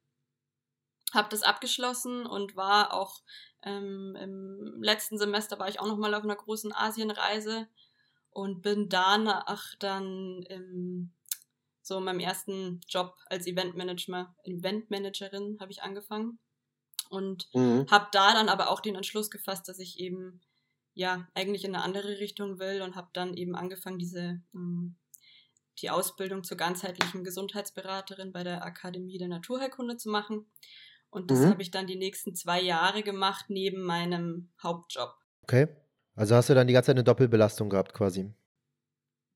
[1.15, 3.23] habe das abgeschlossen und war auch
[3.63, 7.67] ähm, im letzten Semester war ich auch noch mal auf einer großen Asienreise
[8.29, 11.11] und bin danach dann im
[11.81, 16.37] so in meinem ersten Job als Eventmanager, Eventmanagerin habe ich angefangen
[17.11, 17.85] und mhm.
[17.89, 20.41] habe da dann aber auch den Entschluss gefasst, dass ich eben
[20.93, 24.95] ja eigentlich in eine andere Richtung will und habe dann eben angefangen, diese ähm,
[25.81, 30.45] die Ausbildung zur ganzheitlichen Gesundheitsberaterin bei der Akademie der Naturheilkunde zu machen.
[31.09, 31.49] Und das mhm.
[31.49, 35.13] habe ich dann die nächsten zwei Jahre gemacht, neben meinem Hauptjob.
[35.43, 35.67] Okay.
[36.15, 38.33] Also hast du dann die ganze Zeit eine Doppelbelastung gehabt quasi.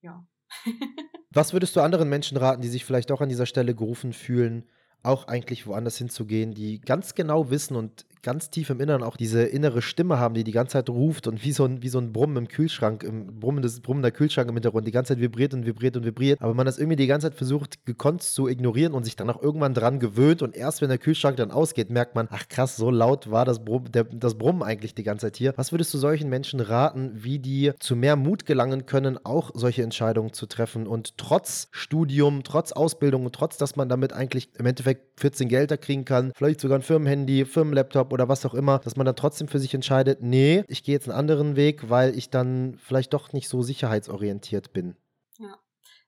[0.01, 0.25] Ja.
[1.31, 4.69] Was würdest du anderen Menschen raten, die sich vielleicht auch an dieser Stelle gerufen fühlen,
[5.05, 9.43] auch eigentlich woanders hinzugehen, die ganz genau wissen und ganz tief im Inneren auch diese
[9.43, 12.11] innere Stimme haben, die die ganze Zeit ruft und wie so ein, wie so ein
[12.11, 15.95] Brummen im Kühlschrank, im brummendes, brummender Kühlschrank im Hintergrund, die ganze Zeit vibriert und vibriert
[15.95, 19.15] und vibriert, aber man das irgendwie die ganze Zeit versucht, gekonnt zu ignorieren und sich
[19.15, 22.47] dann auch irgendwann dran gewöhnt und erst wenn der Kühlschrank dann ausgeht, merkt man, ach
[22.49, 25.53] krass, so laut war das, Brumm, der, das Brummen eigentlich die ganze Zeit hier.
[25.55, 29.83] Was würdest du solchen Menschen raten, wie die zu mehr Mut gelangen können, auch solche
[29.83, 34.65] Entscheidungen zu treffen und trotz Studium, trotz Ausbildung und trotz, dass man damit eigentlich im
[34.65, 38.95] Endeffekt 14 Gelder kriegen kann, vielleicht sogar ein Firmenhandy, Firmenlaptop oder was auch immer, dass
[38.95, 42.29] man dann trotzdem für sich entscheidet, nee, ich gehe jetzt einen anderen Weg, weil ich
[42.29, 44.95] dann vielleicht doch nicht so sicherheitsorientiert bin.
[45.37, 45.59] Ja,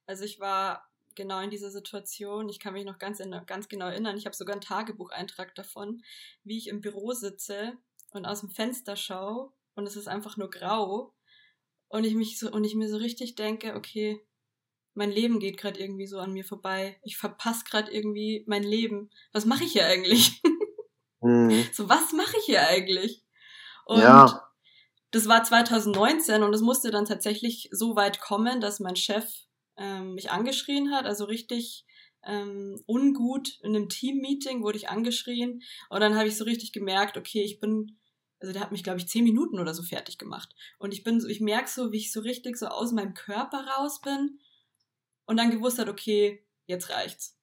[0.06, 2.48] also ich war genau in dieser Situation.
[2.48, 4.16] Ich kann mich noch ganz, ganz genau erinnern.
[4.16, 6.02] Ich habe sogar einen Tagebucheintrag davon,
[6.46, 7.74] wie ich im Büro sitze
[8.12, 11.14] und aus dem Fenster schaue und es ist einfach nur grau
[11.90, 14.26] und ich mich so und ich mir so richtig denke, okay,
[14.94, 17.00] mein Leben geht gerade irgendwie so an mir vorbei.
[17.04, 19.10] Ich verpasse gerade irgendwie mein Leben.
[19.34, 20.42] Was mache ich hier eigentlich?
[21.28, 21.68] Mhm.
[21.74, 23.24] So, was mache ich hier eigentlich?
[23.86, 24.50] Und ja.
[25.12, 29.26] das war 2019 und es musste dann tatsächlich so weit kommen, dass mein Chef
[29.78, 31.86] ähm, mich angeschrien hat, also richtig
[32.26, 37.16] ähm, ungut in einem Team-Meeting wurde ich angeschrien und dann habe ich so richtig gemerkt,
[37.16, 37.98] okay, ich bin,
[38.40, 41.22] also der hat mich glaube ich zehn Minuten oder so fertig gemacht und ich bin
[41.22, 44.40] so, ich merke so, wie ich so richtig so aus meinem Körper raus bin
[45.26, 47.38] und dann gewusst hat, okay, jetzt reicht's.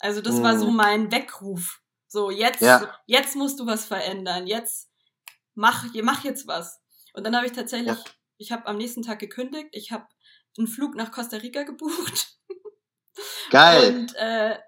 [0.00, 0.42] Also das mhm.
[0.42, 2.98] war so mein Weckruf so, jetzt, ja.
[3.06, 4.46] jetzt musst du was verändern.
[4.46, 4.90] Jetzt
[5.54, 6.80] mach, mach jetzt was.
[7.12, 8.04] Und dann habe ich tatsächlich, ja.
[8.38, 9.68] ich habe am nächsten Tag gekündigt.
[9.72, 10.06] Ich habe
[10.56, 12.38] einen Flug nach Costa Rica gebucht.
[13.50, 13.94] Geil.
[13.94, 14.58] Und äh,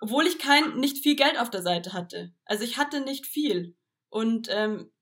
[0.00, 2.34] obwohl ich kein, nicht viel Geld auf der Seite hatte.
[2.44, 3.76] Also ich hatte nicht viel.
[4.10, 4.92] Und ähm,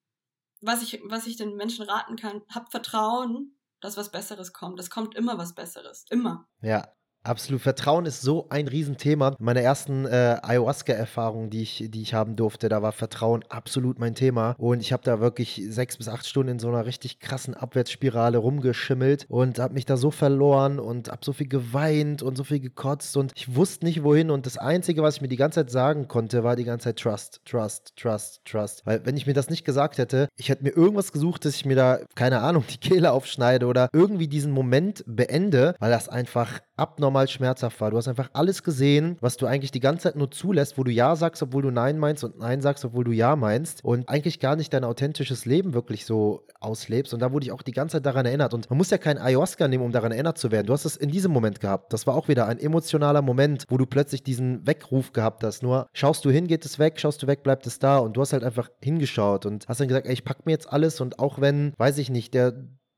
[0.61, 4.81] was ich, was ich den Menschen raten kann, hab Vertrauen, dass was Besseres kommt.
[4.81, 6.07] Es kommt immer was Besseres.
[6.11, 6.49] Immer.
[6.61, 6.96] Ja,
[7.27, 7.61] Absolut.
[7.61, 9.35] Vertrauen ist so ein Riesenthema.
[9.41, 14.15] Meine ersten äh, Ayahuasca-Erfahrungen, die ich, die ich haben durfte, da war Vertrauen absolut mein
[14.15, 14.55] Thema.
[14.59, 18.39] Und ich habe da wirklich sechs bis acht Stunden in so einer richtig krassen Abwärtsspirale
[18.39, 22.61] rumgeschimmelt und habe mich da so verloren und habe so viel geweint und so viel
[22.61, 24.31] gekotzt und ich wusste nicht wohin.
[24.31, 27.01] Und das Einzige, was ich mir die ganze Zeit sagen konnte, war die ganze Zeit
[27.01, 28.87] Trust, Trust, Trust, Trust.
[28.87, 31.65] Weil wenn ich mir das nicht gesagt hätte, ich hätte mir irgendwas gesucht, dass ich
[31.65, 36.61] mir da, keine Ahnung, die Kehle aufschneide oder irgendwie diesen Moment beende, weil das einfach
[36.77, 37.91] abnormal schmerzhaft war.
[37.91, 40.91] Du hast einfach alles gesehen, was du eigentlich die ganze Zeit nur zulässt, wo du
[40.91, 44.41] Ja sagst, obwohl du Nein meinst und Nein sagst, obwohl du Ja meinst und eigentlich
[44.41, 47.15] gar nicht dein authentisches Leben wirklich so auslebst.
[47.15, 48.55] Und da wurde ich auch die ganze Zeit daran erinnert.
[48.55, 50.67] Und man muss ja kein Ayahuasca nehmen, um daran erinnert zu werden.
[50.67, 51.93] Du hast es in diesem Moment gehabt.
[51.93, 55.63] Das war auch wieder ein emotionaler Moment, wo du plötzlich diesen Weckruf gehabt hast.
[55.63, 57.99] Nur schaust du hin, geht es weg, schaust du weg, bleibt es da.
[57.99, 60.73] Und du hast halt einfach hingeschaut und hast dann gesagt, ey, ich pack mir jetzt
[60.73, 62.55] alles und auch wenn, weiß ich nicht, der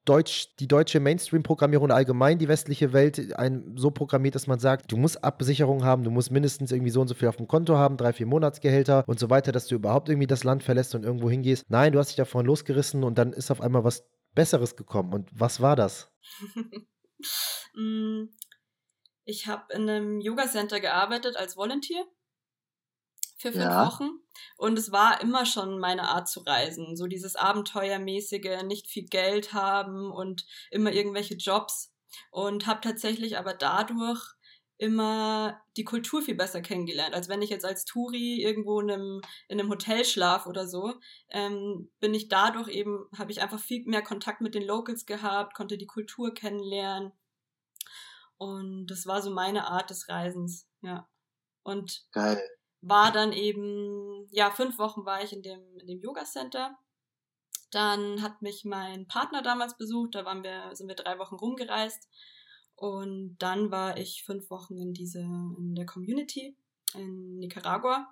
[0.08, 4.96] Deutsch, die deutsche Mainstream-Programmierung allgemein die westliche Welt ein, so programmiert, dass man sagt, du
[4.96, 7.96] musst Absicherung haben, du musst mindestens irgendwie so und so viel auf dem Konto haben,
[7.96, 11.28] drei, vier Monatsgehälter und so weiter, dass du überhaupt irgendwie das Land verlässt und irgendwo
[11.28, 11.66] hingehst.
[11.68, 15.12] Nein, du hast dich davon losgerissen und dann ist auf einmal was Besseres gekommen.
[15.12, 16.10] Und was war das?
[17.74, 18.30] Mm,
[19.24, 22.04] ich habe in einem Yoga-Center gearbeitet als Volunteer
[23.38, 23.86] für fünf ja.
[23.86, 24.10] Wochen.
[24.56, 26.96] Und es war immer schon meine Art zu reisen.
[26.96, 31.94] So dieses Abenteuermäßige, nicht viel Geld haben und immer irgendwelche Jobs.
[32.30, 34.34] Und habe tatsächlich aber dadurch
[34.78, 39.20] immer die Kultur viel besser kennengelernt, als wenn ich jetzt als Touri irgendwo in einem,
[39.48, 40.94] in einem Hotel schlaf oder so,
[41.30, 45.54] ähm, bin ich dadurch eben, habe ich einfach viel mehr Kontakt mit den Locals gehabt,
[45.54, 47.12] konnte die Kultur kennenlernen.
[48.36, 51.08] Und das war so meine Art des Reisens, ja.
[51.64, 52.40] Und Geil
[52.80, 56.76] war dann eben, ja, fünf Wochen war ich in dem, in dem Yoga Center.
[57.70, 62.08] Dann hat mich mein Partner damals besucht, da waren wir, sind wir drei Wochen rumgereist.
[62.76, 66.56] Und dann war ich fünf Wochen in diese, in der Community
[66.94, 68.06] in Nicaragua.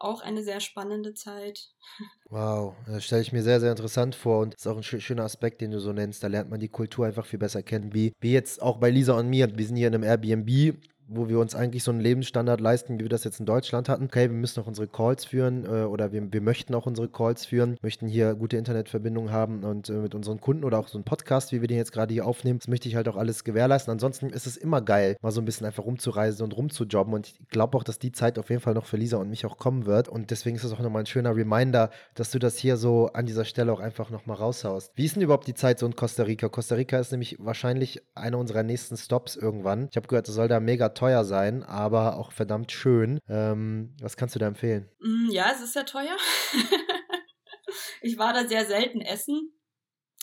[0.00, 1.70] Auch eine sehr spannende Zeit.
[2.30, 5.24] Wow, das stelle ich mir sehr, sehr interessant vor und das ist auch ein schöner
[5.24, 6.22] Aspekt, den du so nennst.
[6.22, 9.18] Da lernt man die Kultur einfach viel besser kennen, wie, wie jetzt auch bei Lisa
[9.18, 9.56] und mir.
[9.56, 13.04] Wir sind hier in einem Airbnb wo wir uns eigentlich so einen Lebensstandard leisten, wie
[13.04, 14.04] wir das jetzt in Deutschland hatten.
[14.04, 17.46] Okay, wir müssen auch unsere Calls führen äh, oder wir, wir möchten auch unsere Calls
[17.46, 21.04] führen, möchten hier gute Internetverbindungen haben und äh, mit unseren Kunden oder auch so einen
[21.04, 23.90] Podcast, wie wir den jetzt gerade hier aufnehmen, das möchte ich halt auch alles gewährleisten.
[23.90, 27.48] Ansonsten ist es immer geil, mal so ein bisschen einfach rumzureisen und rumzujobben und ich
[27.48, 29.86] glaube auch, dass die Zeit auf jeden Fall noch für Lisa und mich auch kommen
[29.86, 33.10] wird und deswegen ist es auch nochmal ein schöner Reminder, dass du das hier so
[33.14, 34.92] an dieser Stelle auch einfach nochmal raushaust.
[34.94, 36.48] Wie ist denn überhaupt die Zeit so in Costa Rica?
[36.48, 39.88] Costa Rica ist nämlich wahrscheinlich einer unserer nächsten Stops irgendwann.
[39.90, 43.20] Ich habe gehört, es soll da mega teuer sein, aber auch verdammt schön.
[43.28, 44.90] Ähm, was kannst du da empfehlen?
[45.00, 46.16] Mm, ja, es ist sehr teuer.
[48.02, 49.52] ich war da sehr selten essen,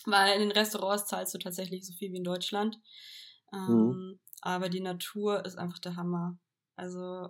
[0.05, 2.79] weil in den Restaurants zahlst du tatsächlich so viel wie in Deutschland.
[3.53, 4.19] Ähm, mhm.
[4.41, 6.37] Aber die Natur ist einfach der Hammer.
[6.75, 7.29] Also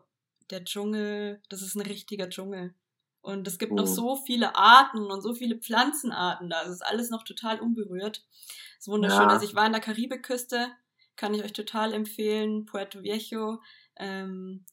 [0.50, 2.74] der Dschungel, das ist ein richtiger Dschungel.
[3.22, 3.78] Und es gibt mhm.
[3.78, 6.64] noch so viele Arten und so viele Pflanzenarten da.
[6.64, 8.26] Es ist alles noch total unberührt.
[8.28, 9.22] Das ist wunderschön.
[9.22, 9.28] Ja.
[9.28, 10.72] Also ich war in der Karibikküste,
[11.18, 12.66] kann ich euch total empfehlen.
[12.66, 13.62] Puerto Viejo.
[13.98, 14.66] Ähm,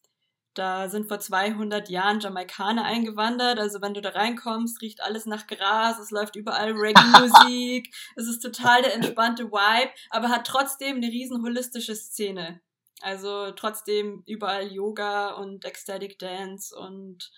[0.55, 3.59] da sind vor 200 Jahren Jamaikaner eingewandert.
[3.59, 7.94] Also wenn du da reinkommst, riecht alles nach Gras, es läuft überall Reggae-Musik.
[8.16, 12.61] es ist total der entspannte Vibe, aber hat trotzdem eine riesen holistische Szene.
[13.00, 17.33] Also trotzdem überall Yoga und Ecstatic Dance und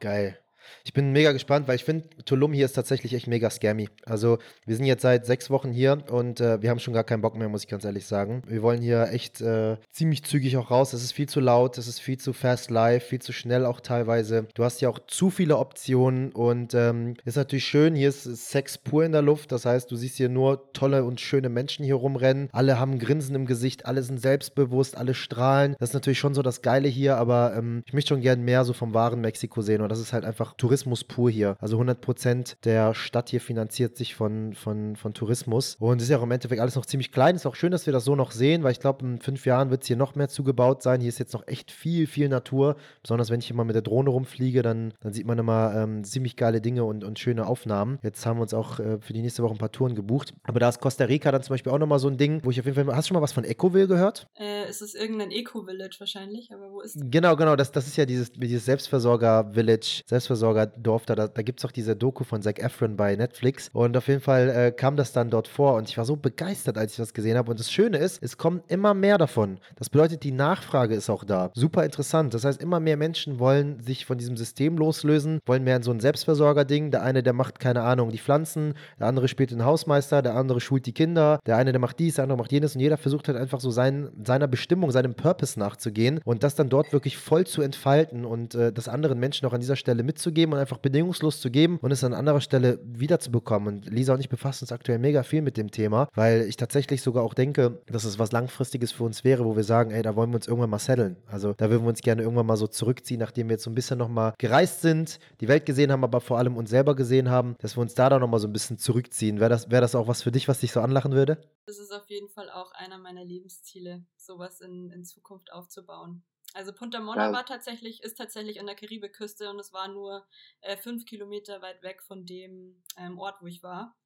[0.00, 0.43] Geil.
[0.84, 3.88] Ich bin mega gespannt, weil ich finde, Tulum hier ist tatsächlich echt mega scammy.
[4.06, 7.22] Also, wir sind jetzt seit sechs Wochen hier und äh, wir haben schon gar keinen
[7.22, 8.42] Bock mehr, muss ich ganz ehrlich sagen.
[8.46, 10.92] Wir wollen hier echt äh, ziemlich zügig auch raus.
[10.92, 13.80] Es ist viel zu laut, es ist viel zu fast live, viel zu schnell auch
[13.80, 14.46] teilweise.
[14.54, 17.94] Du hast ja auch zu viele Optionen und ähm, ist natürlich schön.
[17.94, 19.52] Hier ist Sex pur in der Luft.
[19.52, 22.48] Das heißt, du siehst hier nur tolle und schöne Menschen hier rumrennen.
[22.52, 25.76] Alle haben Grinsen im Gesicht, alle sind selbstbewusst, alle strahlen.
[25.78, 28.64] Das ist natürlich schon so das Geile hier, aber ähm, ich möchte schon gern mehr
[28.64, 31.56] so vom wahren Mexiko sehen und das ist halt einfach Tourismus pur hier.
[31.60, 35.76] Also 100 Prozent der Stadt hier finanziert sich von, von, von Tourismus.
[35.78, 37.36] Und es ist ja auch im Endeffekt alles noch ziemlich klein.
[37.36, 39.70] Ist auch schön, dass wir das so noch sehen, weil ich glaube, in fünf Jahren
[39.70, 41.00] wird es hier noch mehr zugebaut sein.
[41.00, 42.76] Hier ist jetzt noch echt viel, viel Natur.
[43.02, 46.36] Besonders wenn ich immer mit der Drohne rumfliege, dann, dann sieht man immer ähm, ziemlich
[46.36, 47.98] geile Dinge und, und schöne Aufnahmen.
[48.02, 50.34] Jetzt haben wir uns auch äh, für die nächste Woche ein paar Touren gebucht.
[50.44, 52.60] Aber da ist Costa Rica dann zum Beispiel auch nochmal so ein Ding, wo ich
[52.60, 52.94] auf jeden Fall.
[52.94, 54.26] Hast du schon mal was von Ecoville gehört?
[54.38, 57.02] Äh, ist es irgendein Eco-Village wahrscheinlich, aber wo ist das?
[57.10, 57.56] Genau, genau.
[57.56, 61.72] Das, das ist ja dieses, dieses Selbstversorger-Village, Selbstversorger Dorf da, da, da gibt es auch
[61.72, 63.70] diese Doku von Zac Efron bei Netflix.
[63.72, 66.78] Und auf jeden Fall äh, kam das dann dort vor und ich war so begeistert,
[66.78, 67.50] als ich das gesehen habe.
[67.50, 69.58] Und das Schöne ist, es kommen immer mehr davon.
[69.76, 71.50] Das bedeutet, die Nachfrage ist auch da.
[71.54, 72.34] Super interessant.
[72.34, 75.90] Das heißt, immer mehr Menschen wollen sich von diesem System loslösen, wollen mehr in so
[75.90, 76.90] ein Selbstversorger-Ding.
[76.90, 80.60] Der eine, der macht, keine Ahnung, die Pflanzen, der andere spielt den Hausmeister, der andere
[80.60, 83.28] schult die Kinder, der eine, der macht dies, der andere macht jenes und jeder versucht
[83.28, 87.46] halt einfach so sein, seiner Bestimmung, seinem Purpose nachzugehen und das dann dort wirklich voll
[87.46, 91.40] zu entfalten und äh, das anderen Menschen auch an dieser Stelle mitzugeben und einfach bedingungslos
[91.40, 93.74] zu geben und es an anderer Stelle wiederzubekommen.
[93.74, 97.02] Und Lisa und ich befassen uns aktuell mega viel mit dem Thema, weil ich tatsächlich
[97.02, 100.16] sogar auch denke, dass es was Langfristiges für uns wäre, wo wir sagen, ey, da
[100.16, 101.16] wollen wir uns irgendwann mal setteln.
[101.26, 103.74] Also da würden wir uns gerne irgendwann mal so zurückziehen, nachdem wir jetzt so ein
[103.74, 107.56] bisschen nochmal gereist sind, die Welt gesehen haben, aber vor allem uns selber gesehen haben,
[107.58, 109.40] dass wir uns da dann nochmal so ein bisschen zurückziehen.
[109.40, 111.38] Wäre das, wär das auch was für dich, was dich so anlachen würde?
[111.66, 116.22] Das ist auf jeden Fall auch einer meiner Lebensziele, sowas in, in Zukunft aufzubauen.
[116.54, 117.32] Also Punta Mona ja.
[117.32, 120.24] war tatsächlich, ist tatsächlich an der Karibikküste und es war nur
[120.60, 123.96] äh, fünf Kilometer weit weg von dem ähm, Ort, wo ich war.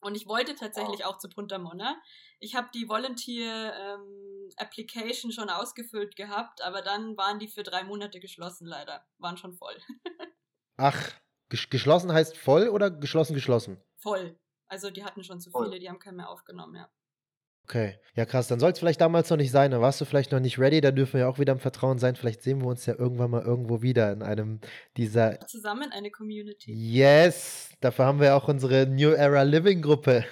[0.00, 1.06] Und ich wollte tatsächlich wow.
[1.06, 2.00] auch zu Punta Mona.
[2.38, 7.82] Ich habe die Volunteer ähm, Application schon ausgefüllt gehabt, aber dann waren die für drei
[7.82, 9.04] Monate geschlossen, leider.
[9.18, 9.76] Waren schon voll.
[10.76, 11.12] Ach,
[11.48, 13.82] geschlossen heißt voll oder geschlossen geschlossen?
[13.96, 14.38] Voll.
[14.66, 16.90] Also die hatten schon zu viele, die haben keinen mehr aufgenommen, ja.
[17.64, 20.32] Okay, ja krass, dann soll es vielleicht damals noch nicht sein, dann warst du vielleicht
[20.32, 22.66] noch nicht ready, da dürfen wir ja auch wieder im Vertrauen sein, vielleicht sehen wir
[22.66, 24.60] uns ja irgendwann mal irgendwo wieder in einem
[24.96, 25.40] dieser...
[25.46, 26.72] Zusammen eine Community.
[26.74, 30.24] Yes, dafür haben wir auch unsere New Era Living Gruppe.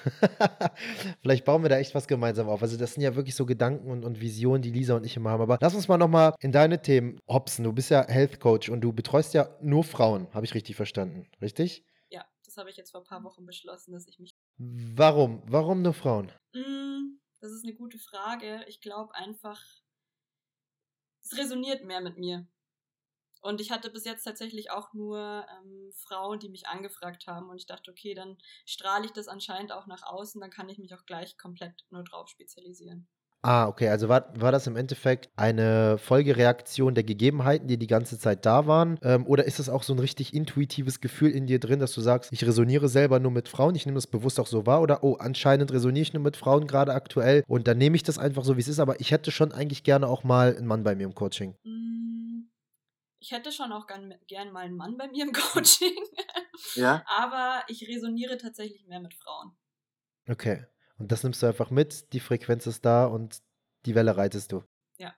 [1.22, 3.90] vielleicht bauen wir da echt was gemeinsam auf, also das sind ja wirklich so Gedanken
[3.90, 6.52] und, und Visionen, die Lisa und ich immer haben, aber lass uns mal nochmal in
[6.52, 10.44] deine Themen hopsen, du bist ja Health Coach und du betreust ja nur Frauen, habe
[10.44, 11.86] ich richtig verstanden, richtig?
[12.10, 14.34] Ja, das habe ich jetzt vor ein paar Wochen beschlossen, dass ich mich...
[14.58, 15.42] Warum?
[15.46, 16.32] Warum nur Frauen?
[16.52, 18.64] Mm das ist eine gute Frage.
[18.68, 19.60] Ich glaube einfach,
[21.22, 22.46] es resoniert mehr mit mir.
[23.42, 27.48] Und ich hatte bis jetzt tatsächlich auch nur ähm, Frauen, die mich angefragt haben.
[27.48, 30.78] Und ich dachte, okay, dann strahle ich das anscheinend auch nach außen, dann kann ich
[30.78, 33.08] mich auch gleich komplett nur drauf spezialisieren.
[33.42, 38.18] Ah, okay, also war, war das im Endeffekt eine Folgereaktion der Gegebenheiten, die die ganze
[38.18, 38.98] Zeit da waren?
[39.02, 42.02] Ähm, oder ist das auch so ein richtig intuitives Gefühl in dir drin, dass du
[42.02, 44.82] sagst, ich resoniere selber nur mit Frauen, ich nehme das bewusst auch so wahr?
[44.82, 48.18] Oder, oh, anscheinend resoniere ich nur mit Frauen gerade aktuell und dann nehme ich das
[48.18, 50.84] einfach so, wie es ist, aber ich hätte schon eigentlich gerne auch mal einen Mann
[50.84, 51.54] bei mir im Coaching.
[51.64, 52.50] Mm,
[53.20, 55.96] ich hätte schon auch gern, gern mal einen Mann bei mir im Coaching.
[56.74, 57.02] Ja.
[57.06, 59.52] aber ich resoniere tatsächlich mehr mit Frauen.
[60.28, 60.66] Okay.
[61.00, 63.42] Und das nimmst du einfach mit, die Frequenz ist da und
[63.86, 64.62] die Welle reitest du.
[64.98, 65.14] Ja,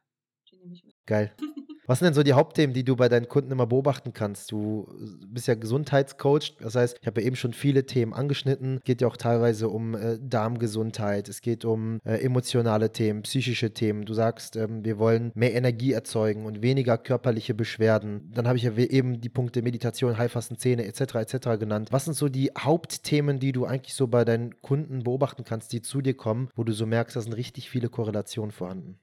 [0.52, 0.94] nehme ich mit.
[1.06, 1.34] Geil.
[1.86, 4.52] Was sind denn so die Hauptthemen, die du bei deinen Kunden immer beobachten kannst?
[4.52, 4.86] Du
[5.26, 8.76] bist ja Gesundheitscoach, das heißt, ich habe ja eben schon viele Themen angeschnitten.
[8.76, 13.72] Es geht ja auch teilweise um äh, Darmgesundheit, es geht um äh, emotionale Themen, psychische
[13.72, 14.04] Themen.
[14.04, 18.30] Du sagst, ähm, wir wollen mehr Energie erzeugen und weniger körperliche Beschwerden.
[18.32, 21.16] Dann habe ich ja eben die Punkte Meditation, Heilfasten, Zähne etc.
[21.16, 21.58] etc.
[21.58, 21.88] genannt.
[21.90, 25.82] Was sind so die Hauptthemen, die du eigentlich so bei deinen Kunden beobachten kannst, die
[25.82, 29.01] zu dir kommen, wo du so merkst, da sind richtig viele Korrelationen vorhanden?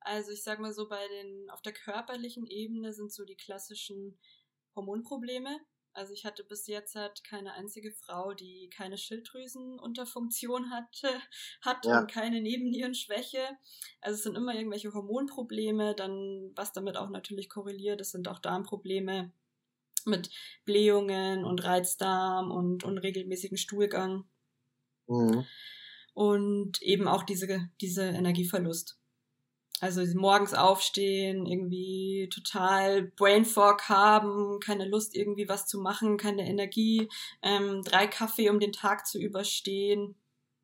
[0.00, 4.18] Also ich sag mal so, bei den, auf der körperlichen Ebene sind so die klassischen
[4.74, 5.60] Hormonprobleme.
[5.92, 11.08] Also ich hatte bis jetzt halt keine einzige Frau, die keine Schilddrüsenunterfunktion hatte,
[11.62, 12.00] hat ja.
[12.00, 13.40] und keine Nebennierenschwäche.
[14.00, 18.38] Also es sind immer irgendwelche Hormonprobleme, dann was damit auch natürlich korreliert, es sind auch
[18.38, 19.32] Darmprobleme
[20.06, 20.30] mit
[20.64, 24.24] Blähungen und Reizdarm und unregelmäßigen Stuhlgang.
[25.06, 25.44] Mhm.
[26.14, 28.99] Und eben auch diese, diese Energieverlust.
[29.80, 36.46] Also morgens aufstehen, irgendwie total Brain Fog haben, keine Lust irgendwie was zu machen, keine
[36.46, 37.08] Energie,
[37.42, 40.16] ähm, drei Kaffee, um den Tag zu überstehen.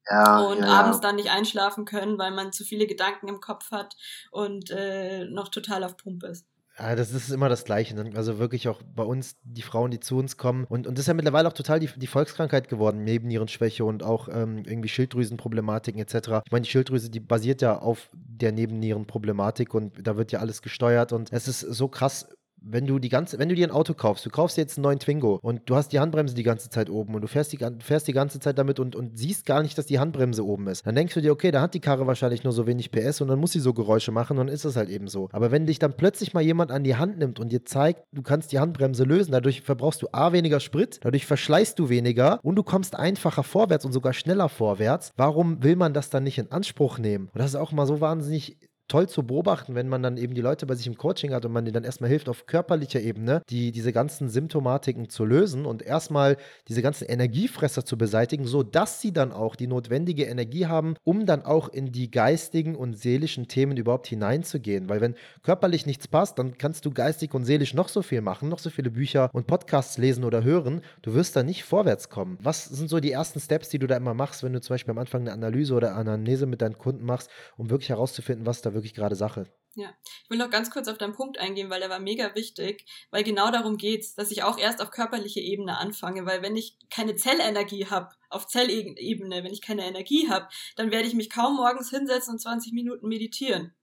[0.09, 3.71] Ja, und ja, abends dann nicht einschlafen können, weil man zu viele Gedanken im Kopf
[3.71, 3.97] hat
[4.31, 6.47] und äh, noch total auf Pump ist.
[6.79, 7.95] Ja, das ist immer das Gleiche.
[7.95, 8.11] Ne?
[8.15, 10.65] Also wirklich auch bei uns, die Frauen, die zu uns kommen.
[10.65, 14.29] Und, und das ist ja mittlerweile auch total die, die Volkskrankheit geworden, Nebennierenschwäche und auch
[14.31, 16.15] ähm, irgendwie Schilddrüsenproblematiken etc.
[16.45, 20.61] Ich meine, die Schilddrüse, die basiert ja auf der Nebennierenproblematik und da wird ja alles
[20.61, 21.13] gesteuert.
[21.13, 22.29] Und es ist so krass,
[22.69, 24.99] wenn du die ganze, wenn du dir ein Auto kaufst, du kaufst jetzt einen neuen
[24.99, 28.09] Twingo und du hast die Handbremse die ganze Zeit oben und du fährst die, fährst
[28.09, 30.95] die ganze Zeit damit und, und siehst gar nicht, dass die Handbremse oben ist, dann
[30.95, 33.39] denkst du dir, okay, da hat die Karre wahrscheinlich nur so wenig PS und dann
[33.39, 35.29] muss sie so Geräusche machen dann ist es halt eben so.
[35.33, 38.23] Aber wenn dich dann plötzlich mal jemand an die Hand nimmt und dir zeigt, du
[38.23, 42.57] kannst die Handbremse lösen, dadurch verbrauchst du A weniger Sprit, dadurch verschleißt du weniger und
[42.57, 45.13] du kommst einfacher vorwärts und sogar schneller vorwärts.
[45.17, 47.29] Warum will man das dann nicht in Anspruch nehmen?
[47.33, 48.57] Und das ist auch mal so wahnsinnig
[48.89, 51.53] toll zu beobachten, wenn man dann eben die Leute bei sich im Coaching hat und
[51.53, 55.83] man denen dann erstmal hilft, auf körperlicher Ebene die, diese ganzen Symptomatiken zu lösen und
[55.83, 56.37] erstmal
[56.69, 61.45] diese ganzen Energiefresser zu beseitigen, sodass sie dann auch die notwendige Energie haben, um dann
[61.45, 64.89] auch in die geistigen und seelischen Themen überhaupt hineinzugehen.
[64.89, 68.49] Weil wenn körperlich nichts passt, dann kannst du geistig und seelisch noch so viel machen,
[68.49, 72.39] noch so viele Bücher und Podcasts lesen oder hören, du wirst da nicht vorwärts kommen.
[72.41, 74.93] Was sind so die ersten Steps, die du da immer machst, wenn du zum Beispiel
[74.93, 78.76] am Anfang eine Analyse oder Anamnese mit deinen Kunden machst, um wirklich herauszufinden, was da
[78.77, 79.53] wirklich gerade Sache.
[79.75, 79.91] Ja,
[80.25, 83.23] ich will noch ganz kurz auf deinen Punkt eingehen, weil der war mega wichtig, weil
[83.25, 87.15] genau darum geht's, dass ich auch erst auf körperliche Ebene anfange, weil wenn ich keine
[87.15, 91.91] Zellenergie habe, auf Zellebene, wenn ich keine Energie habe, dann werde ich mich kaum morgens
[91.91, 93.75] hinsetzen und 20 Minuten meditieren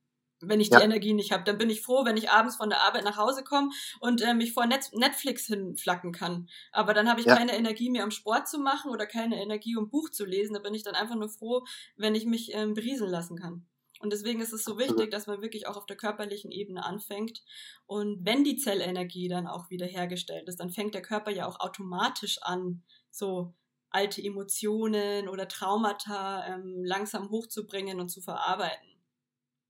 [0.47, 0.81] wenn ich die ja.
[0.81, 1.43] Energie nicht habe.
[1.43, 4.33] Dann bin ich froh, wenn ich abends von der Arbeit nach Hause komme und äh,
[4.33, 6.49] mich vor Net Netflix hinflacken kann.
[6.71, 7.35] Aber dann habe ich ja.
[7.35, 10.53] keine Energie mehr, um Sport zu machen oder keine Energie, um Buch zu lesen.
[10.53, 11.63] Da bin ich dann einfach nur froh,
[11.95, 13.65] wenn ich mich ähm, berieseln lassen kann.
[14.03, 17.41] Und deswegen ist es so wichtig, dass man wirklich auch auf der körperlichen Ebene anfängt.
[17.85, 21.61] Und wenn die Zellenergie dann auch wieder hergestellt ist, dann fängt der Körper ja auch
[21.61, 23.53] automatisch an, so
[23.91, 28.89] alte Emotionen oder Traumata ähm, langsam hochzubringen und zu verarbeiten.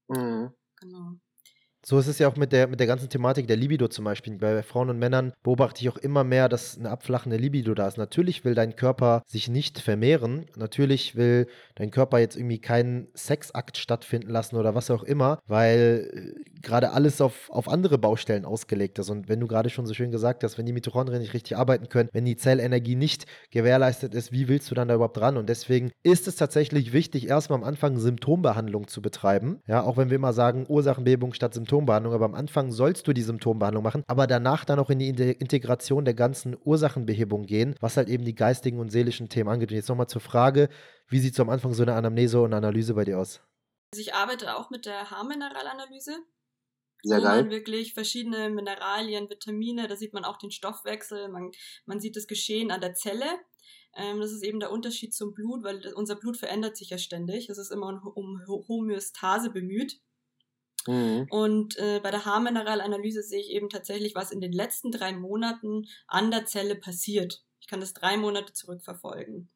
[0.08, 0.52] Mhm.
[0.78, 1.20] Genau.
[1.86, 4.38] So ist es ja auch mit der, mit der ganzen Thematik der Libido zum Beispiel.
[4.38, 7.98] Bei Frauen und Männern beobachte ich auch immer mehr, dass eine abflachende Libido da ist.
[7.98, 10.46] Natürlich will dein Körper sich nicht vermehren.
[10.56, 16.10] Natürlich will dein Körper jetzt irgendwie keinen Sexakt stattfinden lassen oder was auch immer, weil
[16.14, 19.10] äh, gerade alles auf, auf andere Baustellen ausgelegt ist.
[19.10, 21.90] Und wenn du gerade schon so schön gesagt hast, wenn die Mitochondrien nicht richtig arbeiten
[21.90, 25.36] können, wenn die Zellenergie nicht gewährleistet ist, wie willst du dann da überhaupt ran?
[25.36, 29.60] Und deswegen ist es tatsächlich wichtig, erstmal am Anfang Symptombehandlung zu betreiben.
[29.68, 33.14] Ja, auch wenn wir immer sagen, Ursachenbehebung statt Symptom Symptombehandlung, aber am Anfang sollst du
[33.14, 37.98] die Symptombehandlung machen, aber danach dann auch in die Integration der ganzen Ursachenbehebung gehen, was
[37.98, 39.72] halt eben die geistigen und seelischen Themen angeht.
[39.72, 40.70] Und jetzt nochmal zur Frage,
[41.08, 43.42] wie sieht so am Anfang so eine Anamnese und Analyse bei dir aus?
[43.92, 46.18] Also ich arbeite auch mit der Haarmineralanalyse.
[47.02, 47.42] Sehr wo geil.
[47.42, 51.52] man wirklich verschiedene Mineralien, Vitamine, da sieht man auch den Stoffwechsel, man,
[51.86, 53.26] man sieht das Geschehen an der Zelle.
[53.96, 57.50] Ähm, das ist eben der Unterschied zum Blut, weil unser Blut verändert sich ja ständig.
[57.50, 60.00] Es ist immer um Homöostase bemüht.
[60.88, 61.28] Mhm.
[61.30, 65.88] Und äh, bei der Haarmineralanalyse sehe ich eben tatsächlich, was in den letzten drei Monaten
[66.08, 67.44] an der Zelle passiert.
[67.60, 69.50] Ich kann das drei Monate zurückverfolgen.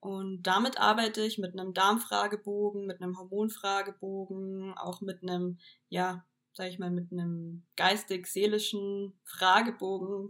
[0.00, 6.68] Und damit arbeite ich mit einem Darmfragebogen, mit einem Hormonfragebogen, auch mit einem, ja, sag
[6.68, 10.28] ich mal, mit einem geistig-seelischen Fragebogen,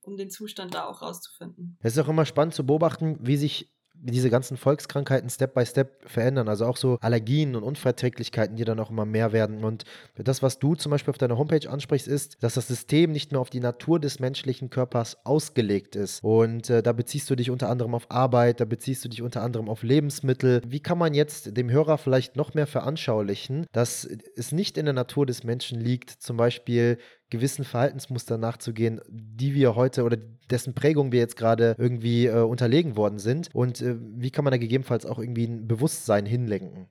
[0.00, 1.78] um den Zustand da auch rauszufinden.
[1.80, 3.70] Es ist auch immer spannend zu beobachten, wie sich
[4.00, 6.48] diese ganzen Volkskrankheiten Step by Step verändern.
[6.48, 9.64] Also auch so Allergien und Unverträglichkeiten, die dann auch immer mehr werden.
[9.64, 9.84] Und
[10.16, 13.40] das, was du zum Beispiel auf deiner Homepage ansprichst, ist, dass das System nicht mehr
[13.40, 16.22] auf die Natur des menschlichen Körpers ausgelegt ist.
[16.22, 19.42] Und äh, da beziehst du dich unter anderem auf Arbeit, da beziehst du dich unter
[19.42, 20.62] anderem auf Lebensmittel.
[20.66, 24.94] Wie kann man jetzt dem Hörer vielleicht noch mehr veranschaulichen, dass es nicht in der
[24.94, 26.98] Natur des Menschen liegt, zum Beispiel
[27.30, 30.16] gewissen Verhaltensmustern nachzugehen, die wir heute oder
[30.50, 33.50] dessen Prägung wir jetzt gerade irgendwie äh, unterlegen worden sind?
[33.54, 36.88] Und äh, wie kann man da gegebenenfalls auch irgendwie ein Bewusstsein hinlenken?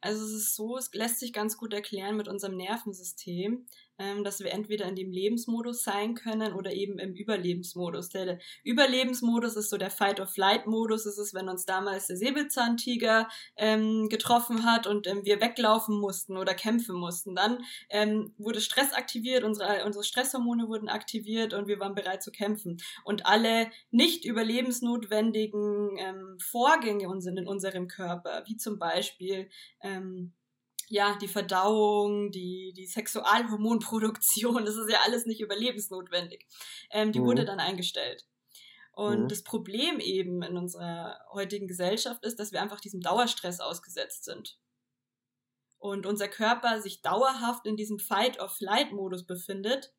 [0.00, 3.66] Also es ist so, es lässt sich ganz gut erklären mit unserem Nervensystem
[3.96, 8.08] dass wir entweder in dem Lebensmodus sein können oder eben im Überlebensmodus.
[8.08, 11.04] Der Überlebensmodus ist so der Fight-of-Flight-Modus.
[11.04, 16.36] Das ist, wenn uns damals der Säbelzahntiger ähm, getroffen hat und ähm, wir weglaufen mussten
[16.36, 17.34] oder kämpfen mussten.
[17.34, 17.58] Dann
[17.90, 22.78] ähm, wurde Stress aktiviert, unsere, unsere Stresshormone wurden aktiviert und wir waren bereit zu kämpfen.
[23.04, 29.48] Und alle nicht überlebensnotwendigen ähm, Vorgänge sind in unserem Körper, wie zum Beispiel
[29.82, 30.32] ähm,
[30.88, 36.46] ja, die Verdauung, die, die Sexualhormonproduktion, das ist ja alles nicht überlebensnotwendig.
[36.90, 37.24] Ähm, die mhm.
[37.24, 38.26] wurde dann eingestellt.
[38.92, 39.28] Und mhm.
[39.28, 44.58] das Problem eben in unserer heutigen Gesellschaft ist, dass wir einfach diesem Dauerstress ausgesetzt sind.
[45.78, 49.92] Und unser Körper sich dauerhaft in diesem Fight-or-Flight-Modus befindet.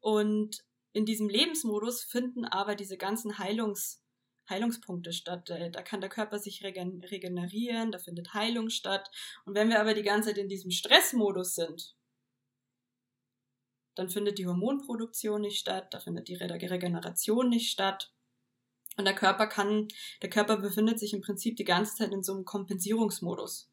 [0.00, 4.00] Und in diesem Lebensmodus finden aber diese ganzen Heilungs-
[4.48, 5.50] Heilungspunkte statt.
[5.50, 9.10] Äh, da kann der Körper sich regen regenerieren, da findet Heilung statt.
[9.44, 11.94] Und wenn wir aber die ganze Zeit in diesem Stressmodus sind,
[13.94, 18.12] dann findet die Hormonproduktion nicht statt, da findet die Regeneration nicht statt.
[18.98, 19.88] Und der Körper kann,
[20.22, 23.70] der Körper befindet sich im Prinzip die ganze Zeit in so einem Kompensierungsmodus.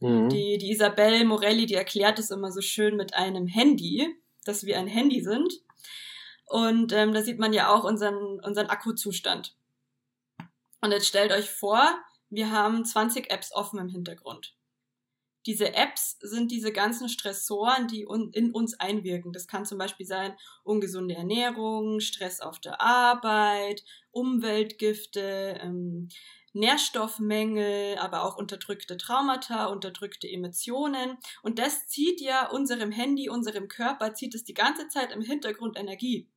[0.00, 0.28] Mhm.
[0.28, 4.08] Die, die Isabelle Morelli, die erklärt es immer so schön mit einem Handy,
[4.44, 5.52] dass wir ein Handy sind.
[6.46, 9.56] Und ähm, da sieht man ja auch unseren, unseren Akkuzustand.
[10.82, 14.54] Und jetzt stellt euch vor, wir haben 20 Apps offen im Hintergrund.
[15.46, 18.02] Diese Apps sind diese ganzen Stressoren, die
[18.32, 19.32] in uns einwirken.
[19.32, 26.08] Das kann zum Beispiel sein ungesunde Ernährung, Stress auf der Arbeit, Umweltgifte, ähm,
[26.52, 31.16] Nährstoffmängel, aber auch unterdrückte Traumata, unterdrückte Emotionen.
[31.42, 35.78] Und das zieht ja unserem Handy, unserem Körper, zieht es die ganze Zeit im Hintergrund
[35.78, 36.28] Energie.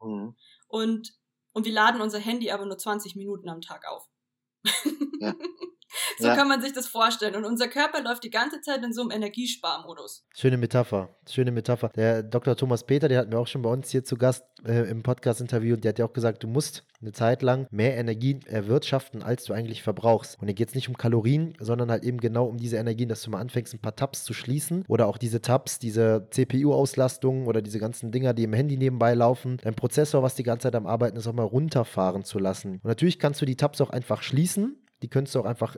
[0.00, 0.34] Mhm.
[0.68, 1.14] Und
[1.54, 4.06] und wir laden unser Handy aber nur 20 Minuten am Tag auf.
[5.20, 5.34] Ja.
[6.18, 6.36] so ja.
[6.36, 7.36] kann man sich das vorstellen.
[7.36, 10.24] Und unser Körper läuft die ganze Zeit in so einem Energiesparmodus.
[10.34, 11.14] Schöne Metapher.
[11.28, 11.90] Schöne Metapher.
[11.90, 12.56] Der Dr.
[12.56, 15.76] Thomas Peter, der hat mir auch schon bei uns hier zu Gast äh, im Podcast-Interview,
[15.76, 19.52] der hat ja auch gesagt, du musst eine Zeit lang mehr Energie erwirtschaften, als du
[19.52, 20.38] eigentlich verbrauchst.
[20.40, 23.22] Und hier geht es nicht um Kalorien, sondern halt eben genau um diese Energien, dass
[23.22, 27.62] du mal anfängst, ein paar Tabs zu schließen oder auch diese Tabs, diese CPU-Auslastung oder
[27.62, 30.86] diese ganzen Dinger, die im Handy nebenbei laufen, dein Prozessor, was die ganze Zeit am
[30.86, 32.74] Arbeiten ist, auch mal runterfahren zu lassen.
[32.82, 34.78] Und natürlich kannst du die Tabs auch einfach schließen.
[35.04, 35.76] Die könntest du auch einfach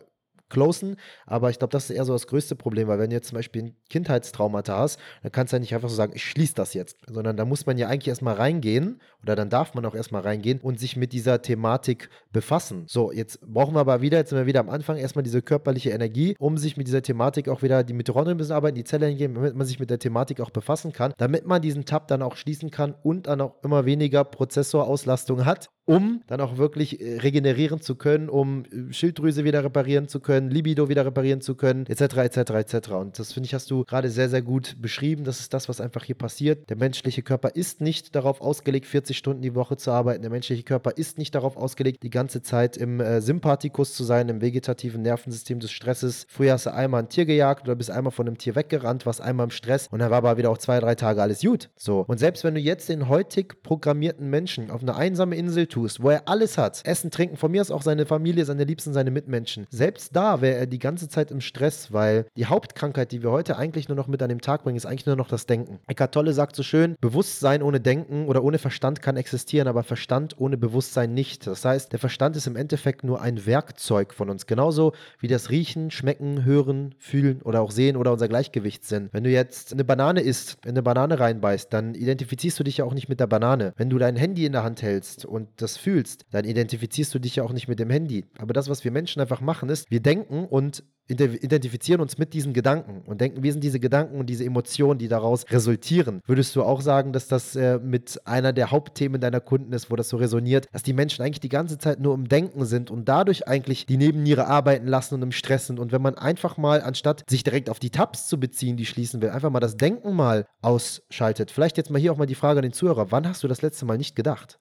[0.48, 0.96] closen.
[1.26, 3.36] Aber ich glaube, das ist eher so das größte Problem, weil wenn du jetzt zum
[3.36, 6.74] Beispiel ein Kindheitstraumata hast, dann kannst du ja nicht einfach so sagen, ich schließe das
[6.74, 10.22] jetzt, sondern da muss man ja eigentlich erstmal reingehen oder dann darf man auch erstmal
[10.22, 12.84] reingehen und sich mit dieser Thematik befassen.
[12.86, 15.90] So, jetzt brauchen wir aber wieder, jetzt sind wir wieder am Anfang, erstmal diese körperliche
[15.90, 19.34] Energie, um sich mit dieser Thematik auch wieder die Mitochondrien bisschen arbeiten, die Zelle hingehen,
[19.34, 22.36] damit man sich mit der Thematik auch befassen kann, damit man diesen Tab dann auch
[22.36, 27.80] schließen kann und dann auch immer weniger Prozessorauslastung hat um dann auch wirklich äh, regenerieren
[27.80, 32.16] zu können, um äh, Schilddrüse wieder reparieren zu können, Libido wieder reparieren zu können, etc.,
[32.16, 32.90] etc., etc.
[32.90, 35.24] Und das finde ich, hast du gerade sehr, sehr gut beschrieben.
[35.24, 36.68] Das ist das, was einfach hier passiert.
[36.68, 40.22] Der menschliche Körper ist nicht darauf ausgelegt, 40 Stunden die Woche zu arbeiten.
[40.22, 44.28] Der menschliche Körper ist nicht darauf ausgelegt, die ganze Zeit im äh, Sympathikus zu sein,
[44.28, 46.26] im vegetativen Nervensystem des Stresses.
[46.28, 49.20] Früher hast du einmal ein Tier gejagt oder bist einmal von einem Tier weggerannt, warst
[49.20, 51.70] einmal im Stress und dann war aber wieder auch zwei, drei Tage alles gut.
[51.76, 52.04] So.
[52.08, 56.08] Und selbst wenn du jetzt den heutig programmierten Menschen auf eine einsame Insel tust, wo
[56.08, 56.80] er alles hat.
[56.84, 59.66] Essen, trinken, von mir ist auch seine Familie, seine Liebsten, seine Mitmenschen.
[59.70, 63.58] Selbst da wäre er die ganze Zeit im Stress, weil die Hauptkrankheit, die wir heute
[63.58, 65.78] eigentlich nur noch mit an den Tag bringen, ist eigentlich nur noch das Denken.
[65.86, 70.40] Eckart Tolle sagt so schön, Bewusstsein ohne Denken oder ohne Verstand kann existieren, aber Verstand
[70.40, 71.46] ohne Bewusstsein nicht.
[71.46, 74.46] Das heißt, der Verstand ist im Endeffekt nur ein Werkzeug von uns.
[74.46, 79.10] Genauso wie das Riechen, Schmecken, Hören, Fühlen oder auch Sehen oder unser Gleichgewichtssinn.
[79.12, 82.86] Wenn du jetzt eine Banane isst, in eine Banane reinbeißt, dann identifizierst du dich ja
[82.86, 83.74] auch nicht mit der Banane.
[83.76, 87.36] Wenn du dein Handy in der Hand hältst und das fühlst, dann identifizierst du dich
[87.36, 88.24] ja auch nicht mit dem Handy.
[88.38, 92.52] Aber das, was wir Menschen einfach machen, ist, wir denken und identifizieren uns mit diesen
[92.52, 96.20] Gedanken und denken, wir sind diese Gedanken und diese Emotionen, die daraus resultieren.
[96.26, 99.96] Würdest du auch sagen, dass das äh, mit einer der Hauptthemen deiner Kunden ist, wo
[99.96, 103.08] das so resoniert, dass die Menschen eigentlich die ganze Zeit nur im Denken sind und
[103.08, 105.78] dadurch eigentlich die Nebenniere arbeiten lassen und im Stress sind.
[105.78, 109.22] Und wenn man einfach mal, anstatt sich direkt auf die Tabs zu beziehen, die schließen
[109.22, 111.50] will, einfach mal das Denken mal ausschaltet.
[111.52, 113.62] Vielleicht jetzt mal hier auch mal die Frage an den Zuhörer, wann hast du das
[113.62, 114.58] letzte Mal nicht gedacht?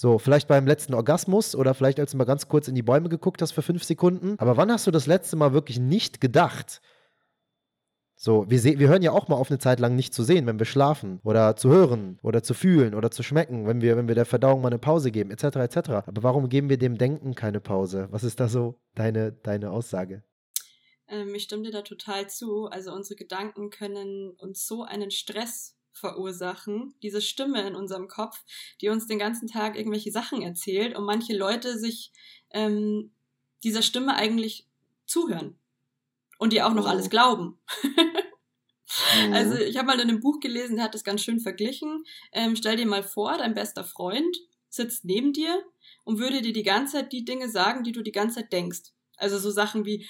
[0.00, 3.08] So, vielleicht beim letzten Orgasmus oder vielleicht als du mal ganz kurz in die Bäume
[3.08, 4.36] geguckt hast für fünf Sekunden.
[4.38, 6.80] Aber wann hast du das letzte Mal wirklich nicht gedacht?
[8.14, 10.60] So, wir, wir hören ja auch mal auf eine Zeit lang nicht zu sehen, wenn
[10.60, 14.14] wir schlafen oder zu hören oder zu fühlen oder zu schmecken, wenn wir, wenn wir
[14.14, 15.56] der Verdauung mal eine Pause geben, etc.
[15.56, 15.76] etc.
[16.06, 18.06] Aber warum geben wir dem Denken keine Pause?
[18.12, 20.22] Was ist da so deine, deine Aussage?
[21.08, 22.66] Ähm, ich stimme dir da total zu.
[22.66, 28.42] Also unsere Gedanken können uns so einen Stress verursachen, diese Stimme in unserem Kopf,
[28.80, 32.12] die uns den ganzen Tag irgendwelche Sachen erzählt und manche Leute sich
[32.50, 33.12] ähm,
[33.64, 34.66] dieser Stimme eigentlich
[35.06, 35.58] zuhören
[36.38, 37.10] und die auch noch alles oh.
[37.10, 37.58] glauben.
[39.32, 39.60] Also mhm.
[39.60, 42.04] ich habe mal in einem Buch gelesen, der hat das ganz schön verglichen.
[42.32, 44.34] Ähm, stell dir mal vor, dein bester Freund
[44.70, 45.62] sitzt neben dir
[46.04, 48.92] und würde dir die ganze Zeit die Dinge sagen, die du die ganze Zeit denkst.
[49.16, 50.08] Also so Sachen wie,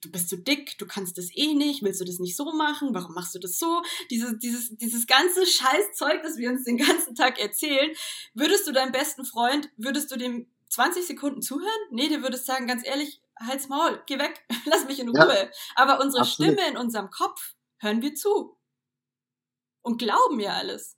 [0.00, 2.94] du bist zu dick, du kannst das eh nicht, willst du das nicht so machen,
[2.94, 3.82] warum machst du das so?
[4.10, 7.94] Dieses, dieses, dieses ganze Scheißzeug, das wir uns den ganzen Tag erzählen,
[8.34, 11.70] würdest du deinem besten Freund, würdest du dem 20 Sekunden zuhören?
[11.90, 15.34] Nee, du würdest sagen, ganz ehrlich, halt's Maul, geh weg, lass mich in Ruhe.
[15.34, 16.52] Ja, Aber unsere absolut.
[16.52, 18.56] Stimme in unserem Kopf hören wir zu.
[19.82, 20.96] Und glauben ja alles.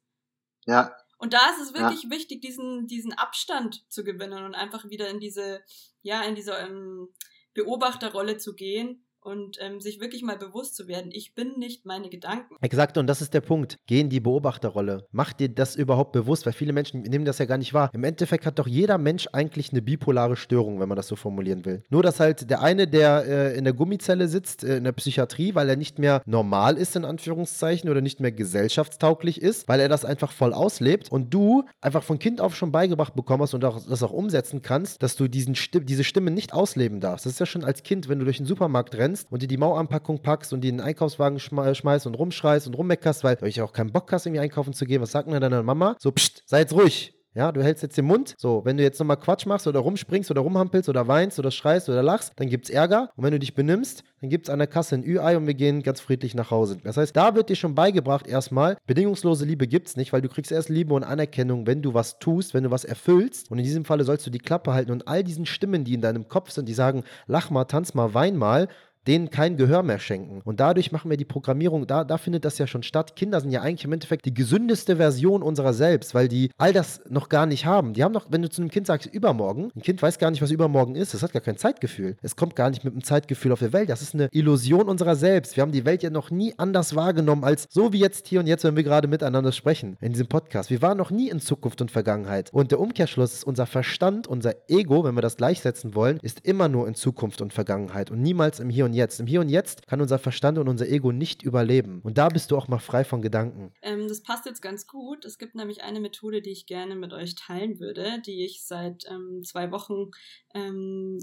[0.67, 0.97] Ja.
[1.19, 2.11] Und da ist es wirklich ja.
[2.11, 5.63] wichtig, diesen, diesen Abstand zu gewinnen und einfach wieder in diese,
[6.03, 7.13] ja, in diese ähm,
[7.59, 12.09] Beobachterrolle zu gehen und ähm, sich wirklich mal bewusst zu werden, ich bin nicht meine
[12.09, 12.57] Gedanken.
[12.61, 13.77] Exakt, und das ist der Punkt.
[13.87, 15.07] Geh in die Beobachterrolle.
[15.11, 17.91] Mach dir das überhaupt bewusst, weil viele Menschen nehmen das ja gar nicht wahr.
[17.93, 21.65] Im Endeffekt hat doch jeder Mensch eigentlich eine bipolare Störung, wenn man das so formulieren
[21.65, 21.83] will.
[21.91, 25.55] Nur, dass halt der eine, der äh, in der Gummizelle sitzt, äh, in der Psychiatrie,
[25.55, 29.89] weil er nicht mehr normal ist, in Anführungszeichen, oder nicht mehr gesellschaftstauglich ist, weil er
[29.89, 33.85] das einfach voll auslebt und du einfach von Kind auf schon beigebracht bekommst und auch,
[33.85, 37.27] das auch umsetzen kannst, dass du diesen Stimm diese Stimme nicht ausleben darfst.
[37.27, 39.49] Das ist ja schon als Kind, wenn du durch den Supermarkt rennst, rennst und dir
[39.49, 43.65] die Mauanpackung packst und die in den Einkaufswagen schmeißt und rumschreist und rummeckerst, weil ja
[43.65, 45.01] auch keinen Bock hast, irgendwie einkaufen zu gehen.
[45.01, 45.97] Was sagt denn deine Mama?
[45.99, 47.15] So, pst, sei jetzt ruhig.
[47.35, 48.35] Ja, du hältst jetzt den Mund.
[48.37, 51.89] So, wenn du jetzt nochmal Quatsch machst oder rumspringst oder rumhampelst oder weinst oder schreist
[51.89, 53.11] oder lachst, dann gibt's Ärger.
[53.15, 55.85] Und wenn du dich benimmst, dann gibt's an der Kasse ein Ü-Ei und wir gehen
[55.85, 56.79] ganz friedlich nach Hause.
[56.83, 60.51] Das heißt, da wird dir schon beigebracht erstmal, bedingungslose Liebe gibt's nicht, weil du kriegst
[60.51, 63.53] erst Liebe und Anerkennung, wenn du was tust, wenn du was erfüllst.
[63.53, 66.01] Und in diesem Falle sollst du die Klappe halten und all diesen Stimmen, die in
[66.01, 68.67] deinem Kopf sind, die sagen, lach mal, tanz mal, wein mal,
[69.09, 70.41] denen kein Gehör mehr schenken.
[70.45, 73.17] Und dadurch machen wir die Programmierung, da, da findet das ja schon statt.
[73.17, 77.01] Kinder sind ja eigentlich im Endeffekt die gesündeste Version unserer selbst, weil die all das
[77.09, 77.95] noch gar nicht haben.
[77.95, 80.43] Die haben noch, wenn du zu einem Kind sagst, übermorgen, ein Kind weiß gar nicht,
[80.43, 82.17] was übermorgen ist, es hat gar kein Zeitgefühl.
[82.23, 83.89] Es kommt gar nicht mit einem Zeitgefühl auf der Welt.
[83.89, 85.57] Das ist eine Illusion unserer selbst.
[85.57, 88.47] Wir haben die Welt ja noch nie anders wahrgenommen, als so wie jetzt hier und
[88.47, 90.71] jetzt, wenn wir gerade miteinander sprechen, in diesem Podcast.
[90.71, 92.53] Wir waren noch nie in Zukunft und Vergangenheit.
[92.53, 96.69] Und der Umkehrschluss ist, unser Verstand, unser Ego, wenn wir das gleichsetzen wollen, ist immer
[96.69, 98.98] nur in Zukunft und Vergangenheit und niemals im Hier und Jetzt.
[99.21, 102.01] Im Hier und Jetzt kann unser Verstand und unser Ego nicht überleben.
[102.03, 103.73] Und da bist du auch mal frei von Gedanken.
[103.83, 105.25] Ähm, das passt jetzt ganz gut.
[105.25, 109.05] Es gibt nämlich eine Methode, die ich gerne mit euch teilen würde, die ich seit
[109.11, 110.11] ähm, zwei Wochen
[110.55, 111.19] ähm,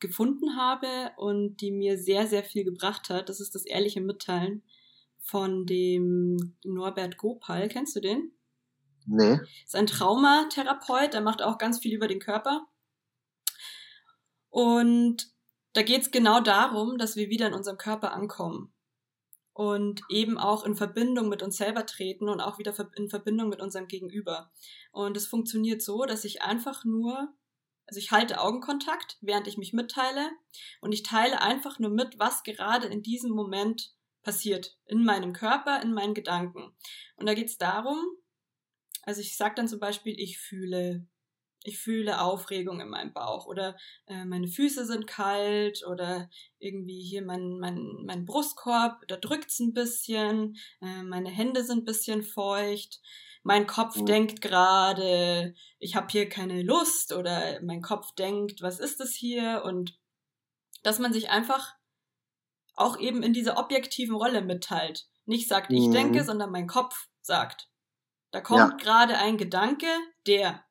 [0.00, 0.86] gefunden habe
[1.16, 3.28] und die mir sehr, sehr viel gebracht hat.
[3.28, 4.62] Das ist das ehrliche Mitteilen
[5.18, 7.68] von dem Norbert Gopal.
[7.68, 8.32] Kennst du den?
[9.06, 9.38] Nee.
[9.64, 12.66] Ist ein Traumatherapeut, der macht auch ganz viel über den Körper.
[14.50, 15.33] Und
[15.74, 18.72] da geht es genau darum, dass wir wieder in unserem Körper ankommen
[19.52, 23.60] und eben auch in Verbindung mit uns selber treten und auch wieder in Verbindung mit
[23.60, 24.50] unserem Gegenüber.
[24.92, 27.32] Und es funktioniert so, dass ich einfach nur,
[27.86, 30.30] also ich halte Augenkontakt, während ich mich mitteile
[30.80, 35.82] und ich teile einfach nur mit, was gerade in diesem Moment passiert, in meinem Körper,
[35.82, 36.72] in meinen Gedanken.
[37.16, 37.98] Und da geht es darum,
[39.02, 41.06] also ich sage dann zum Beispiel, ich fühle
[41.64, 47.22] ich fühle Aufregung in meinem Bauch oder äh, meine Füße sind kalt oder irgendwie hier
[47.22, 53.00] mein, mein, mein Brustkorb, da drückt's ein bisschen, äh, meine Hände sind ein bisschen feucht,
[53.42, 54.06] mein Kopf mhm.
[54.06, 59.62] denkt gerade, ich habe hier keine Lust oder mein Kopf denkt, was ist das hier?
[59.64, 59.98] Und
[60.82, 61.74] dass man sich einfach
[62.74, 65.06] auch eben in dieser objektiven Rolle mitteilt.
[65.26, 65.92] Nicht sagt, ich mhm.
[65.92, 67.70] denke, sondern mein Kopf sagt.
[68.30, 68.76] Da kommt ja.
[68.78, 69.86] gerade ein Gedanke,
[70.26, 70.64] der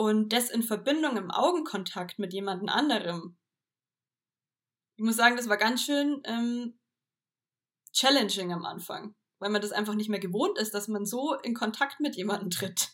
[0.00, 3.36] und das in Verbindung im Augenkontakt mit jemandem anderem.
[4.96, 6.80] Ich muss sagen, das war ganz schön ähm,
[7.92, 11.52] challenging am Anfang, weil man das einfach nicht mehr gewohnt ist, dass man so in
[11.52, 12.88] Kontakt mit jemandem tritt.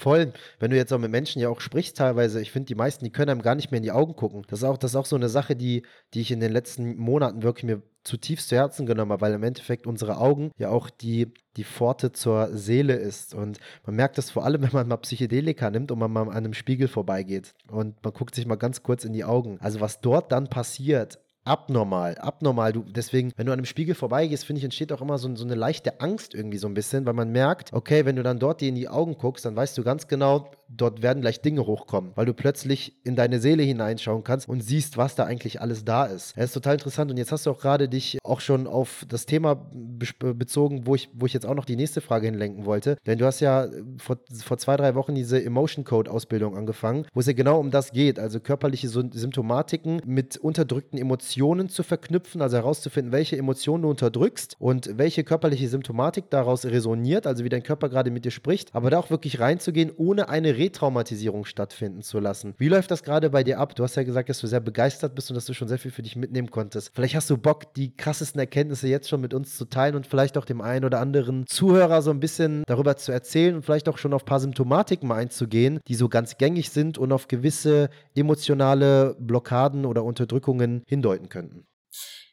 [0.00, 0.32] Voll.
[0.58, 3.10] Wenn du jetzt auch mit Menschen ja auch sprichst teilweise, ich finde, die meisten, die
[3.10, 4.46] können einem gar nicht mehr in die Augen gucken.
[4.48, 5.82] Das ist auch, das ist auch so eine Sache, die,
[6.14, 9.42] die ich in den letzten Monaten wirklich mir zutiefst zu Herzen genommen habe, weil im
[9.42, 13.34] Endeffekt unsere Augen ja auch die, die Pforte zur Seele ist.
[13.34, 16.30] Und man merkt das vor allem, wenn man mal Psychedelika nimmt und man mal an
[16.30, 19.58] einem Spiegel vorbeigeht und man guckt sich mal ganz kurz in die Augen.
[19.60, 21.18] Also was dort dann passiert,
[21.50, 22.72] abnormal, abnormal.
[22.72, 25.44] Du, deswegen, wenn du an einem Spiegel vorbeigehst, finde ich, entsteht auch immer so, so,
[25.44, 28.60] eine leichte Angst irgendwie so ein bisschen, weil man merkt, okay, wenn du dann dort
[28.60, 32.12] dir in die Augen guckst, dann weißt du ganz genau, dort werden gleich Dinge hochkommen,
[32.14, 36.04] weil du plötzlich in deine Seele hineinschauen kannst und siehst, was da eigentlich alles da
[36.04, 36.34] ist.
[36.36, 39.26] Es ist total interessant und jetzt hast du auch gerade dich auch schon auf das
[39.26, 42.96] Thema bezogen, wo ich, wo ich jetzt auch noch die nächste Frage hinlenken wollte.
[43.06, 43.66] Denn du hast ja
[43.98, 47.72] vor, vor zwei, drei Wochen diese Emotion Code Ausbildung angefangen, wo es ja genau um
[47.72, 53.90] das geht, also körperliche Symptomatiken mit unterdrückten Emotionen zu verknüpfen, also herauszufinden, welche Emotionen du
[53.90, 58.74] unterdrückst und welche körperliche Symptomatik daraus resoniert, also wie dein Körper gerade mit dir spricht,
[58.74, 62.54] aber da auch wirklich reinzugehen, ohne eine Retraumatisierung stattfinden zu lassen.
[62.58, 63.74] Wie läuft das gerade bei dir ab?
[63.74, 65.90] Du hast ja gesagt, dass du sehr begeistert bist und dass du schon sehr viel
[65.90, 66.90] für dich mitnehmen konntest.
[66.94, 70.36] Vielleicht hast du Bock, die krassesten Erkenntnisse jetzt schon mit uns zu teilen und vielleicht
[70.36, 73.98] auch dem einen oder anderen Zuhörer so ein bisschen darüber zu erzählen und vielleicht auch
[73.98, 77.88] schon auf ein paar Symptomatiken mal einzugehen, die so ganz gängig sind und auf gewisse
[78.14, 81.66] emotionale Blockaden oder Unterdrückungen hindeuten könnten.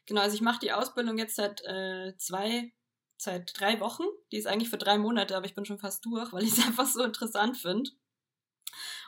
[0.05, 2.73] Genau, also ich mache die Ausbildung jetzt seit äh, zwei,
[3.17, 4.03] seit drei Wochen.
[4.31, 6.65] Die ist eigentlich für drei Monate, aber ich bin schon fast durch, weil ich es
[6.67, 7.91] einfach so interessant finde.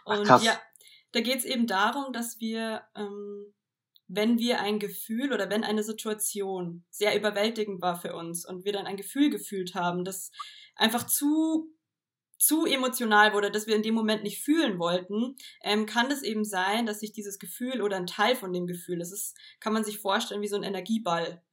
[0.06, 0.60] Und Ach, ja,
[1.12, 3.54] da geht es eben darum, dass wir, ähm,
[4.08, 8.74] wenn wir ein Gefühl oder wenn eine Situation sehr überwältigend war für uns und wir
[8.74, 10.32] dann ein Gefühl gefühlt haben, das
[10.76, 11.72] einfach zu
[12.40, 16.46] zu emotional wurde, dass wir in dem Moment nicht fühlen wollten, ähm, kann es eben
[16.46, 19.84] sein, dass sich dieses Gefühl oder ein Teil von dem Gefühl, das ist, kann man
[19.84, 21.44] sich vorstellen wie so ein Energieball,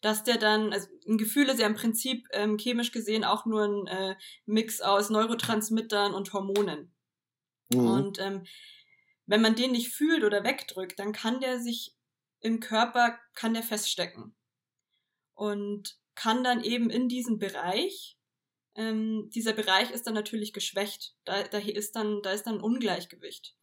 [0.00, 3.64] dass der dann, also ein Gefühl ist ja im Prinzip ähm, chemisch gesehen auch nur
[3.64, 4.16] ein äh,
[4.46, 6.94] Mix aus Neurotransmittern und Hormonen.
[7.72, 7.86] Mhm.
[7.86, 8.44] Und ähm,
[9.26, 11.96] wenn man den nicht fühlt oder wegdrückt, dann kann der sich
[12.38, 14.34] im Körper, kann der feststecken.
[15.34, 18.19] Und kann dann eben in diesem Bereich
[18.74, 21.14] ähm, dieser Bereich ist dann natürlich geschwächt.
[21.24, 23.56] Da, da ist dann, da ist dann Ungleichgewicht.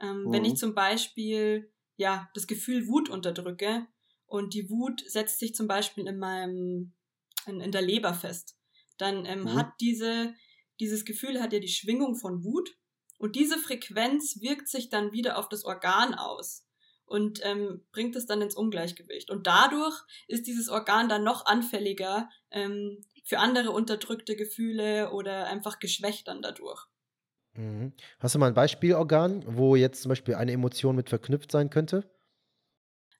[0.00, 0.32] Ähm, mhm.
[0.32, 0.56] Wenn ich mhm.
[0.56, 3.86] zum Beispiel ja das Gefühl Wut unterdrücke
[4.26, 6.92] und die Wut setzt sich zum Beispiel in meinem
[7.46, 8.56] in, in der Leber fest,
[8.98, 9.54] dann ähm, mhm.
[9.54, 10.34] hat diese
[10.80, 12.76] dieses Gefühl hat ja die Schwingung von Wut
[13.18, 16.64] und diese Frequenz wirkt sich dann wieder auf das Organ aus
[17.04, 19.30] und ähm, bringt es dann ins Ungleichgewicht.
[19.30, 25.78] Und dadurch ist dieses Organ dann noch anfälliger ähm, für andere unterdrückte Gefühle oder einfach
[25.78, 26.86] geschwächt dann dadurch.
[27.54, 27.92] Mhm.
[28.18, 32.10] Hast du mal ein Beispielorgan, wo jetzt zum Beispiel eine Emotion mit verknüpft sein könnte?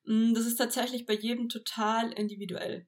[0.05, 2.87] Mm, das ist tatsächlich bei jedem total individuell,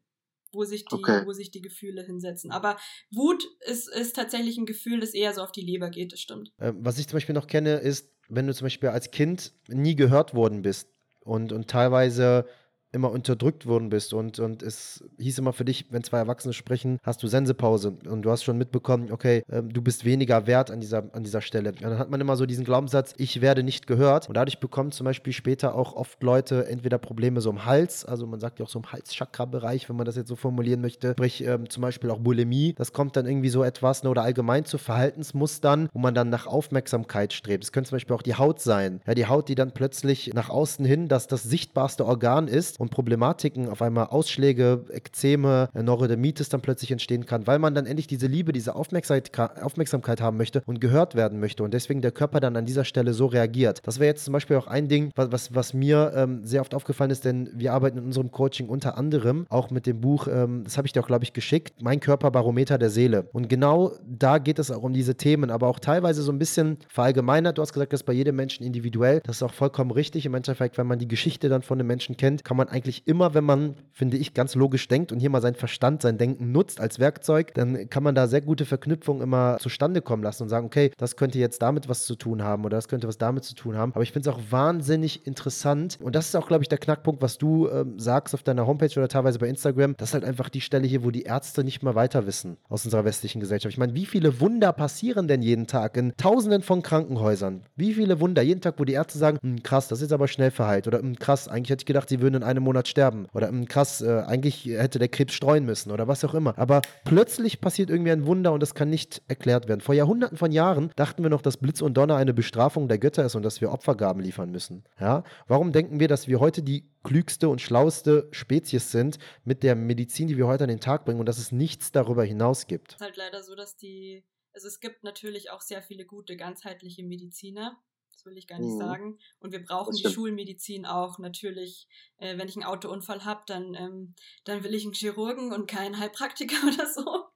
[0.53, 1.27] wo sich die, okay.
[1.27, 2.53] wo sich die Gefühle hinsetzen.
[2.53, 2.79] Aber
[3.11, 6.53] Wut ist, ist tatsächlich ein Gefühl, das eher so auf die Leber geht, das stimmt.
[6.59, 9.95] Ähm, was ich zum Beispiel noch kenne, ist, wenn du zum Beispiel als Kind nie
[9.95, 12.47] gehört worden bist und, und teilweise
[12.93, 14.13] immer unterdrückt worden bist.
[14.13, 17.95] Und, und es hieß immer für dich, wenn zwei Erwachsene sprechen, hast du Sensepause.
[18.09, 21.41] Und du hast schon mitbekommen, okay, ähm, du bist weniger wert an dieser, an dieser
[21.41, 21.71] Stelle.
[21.71, 24.29] Und dann hat man immer so diesen Glaubenssatz, ich werde nicht gehört.
[24.29, 28.27] Und dadurch bekommen zum Beispiel später auch oft Leute entweder Probleme so im Hals, also
[28.27, 31.45] man sagt ja auch so im Hals-Chakra-Bereich, wenn man das jetzt so formulieren möchte, sprich
[31.45, 34.79] ähm, zum Beispiel auch Bulimie, das kommt dann irgendwie so etwas ne, oder allgemein zu
[34.79, 37.65] Verhaltensmustern, wo man dann nach Aufmerksamkeit strebt.
[37.65, 40.49] Es könnte zum Beispiel auch die Haut sein, ja, die Haut, die dann plötzlich nach
[40.49, 46.63] außen hin, dass das sichtbarste Organ ist und Problematiken, auf einmal Ausschläge, Ekzeme, Neurodermitis dann
[46.63, 51.15] plötzlich entstehen kann, weil man dann endlich diese Liebe, diese Aufmerksamkeit, haben möchte und gehört
[51.15, 53.81] werden möchte und deswegen der Körper dann an dieser Stelle so reagiert.
[53.85, 56.75] Das wäre jetzt zum Beispiel auch ein Ding, was, was, was mir ähm, sehr oft
[56.75, 60.65] aufgefallen ist, denn wir arbeiten in unserem Coaching unter anderem auch mit dem Buch, ähm,
[60.65, 63.29] das habe ich dir auch, glaube ich, geschickt, Mein Körperbarometer der Seele.
[63.33, 66.79] Und genau da geht es auch um diese Themen, aber auch teilweise so ein bisschen
[66.89, 67.59] verallgemeinert.
[67.59, 69.21] Du hast gesagt, das ist bei jedem Menschen individuell.
[69.25, 70.25] Das ist auch vollkommen richtig.
[70.25, 73.35] Im Endeffekt, wenn man die Geschichte dann von einem Menschen kennt, kann man eigentlich immer,
[73.35, 76.81] wenn man, finde ich, ganz logisch denkt und hier mal seinen Verstand, sein Denken nutzt
[76.81, 80.67] als Werkzeug, dann kann man da sehr gute Verknüpfungen immer zustande kommen lassen und sagen,
[80.67, 83.55] okay, das könnte jetzt damit was zu tun haben oder das könnte was damit zu
[83.55, 83.93] tun haben.
[83.95, 87.23] Aber ich finde es auch wahnsinnig interessant und das ist auch, glaube ich, der Knackpunkt,
[87.23, 89.95] was du ähm, sagst auf deiner Homepage oder teilweise bei Instagram.
[89.97, 92.85] Das ist halt einfach die Stelle hier, wo die Ärzte nicht mehr weiter wissen aus
[92.85, 93.73] unserer westlichen Gesellschaft.
[93.73, 97.63] Ich meine, wie viele Wunder passieren denn jeden Tag in Tausenden von Krankenhäusern?
[97.77, 100.51] Wie viele Wunder jeden Tag, wo die Ärzte sagen, hm, krass, das ist aber schnell
[100.51, 103.27] verheilt oder hm, krass, eigentlich hätte ich gedacht, sie würden in einem Monat sterben.
[103.33, 106.57] Oder hm, krass, äh, eigentlich hätte der Krebs streuen müssen oder was auch immer.
[106.59, 109.81] Aber plötzlich passiert irgendwie ein Wunder und das kann nicht erklärt werden.
[109.81, 113.25] Vor Jahrhunderten von Jahren dachten wir noch, dass Blitz und Donner eine Bestrafung der Götter
[113.25, 114.85] ist und dass wir Opfergaben liefern müssen.
[114.99, 115.25] Ja?
[115.47, 120.29] Warum denken wir, dass wir heute die klügste und schlauste Spezies sind mit der Medizin,
[120.29, 122.93] die wir heute an den Tag bringen und dass es nichts darüber hinaus gibt?
[122.93, 126.37] Es ist halt leider so, dass die also es gibt natürlich auch sehr viele gute
[126.37, 127.79] ganzheitliche Mediziner,
[128.21, 128.79] das will ich gar nicht mhm.
[128.79, 129.19] sagen.
[129.39, 131.89] Und wir brauchen die Schulmedizin auch natürlich.
[132.19, 134.15] Äh, wenn ich einen Autounfall habe, dann, ähm,
[134.45, 137.27] dann will ich einen Chirurgen und keinen Heilpraktiker oder so.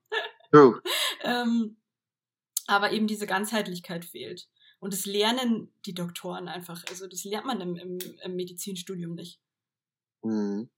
[1.24, 1.78] Ähm,
[2.68, 4.48] aber eben diese Ganzheitlichkeit fehlt.
[4.78, 6.84] Und das lernen die Doktoren einfach.
[6.88, 9.40] Also das lernt man im, im, im Medizinstudium nicht.
[10.22, 10.70] Mhm.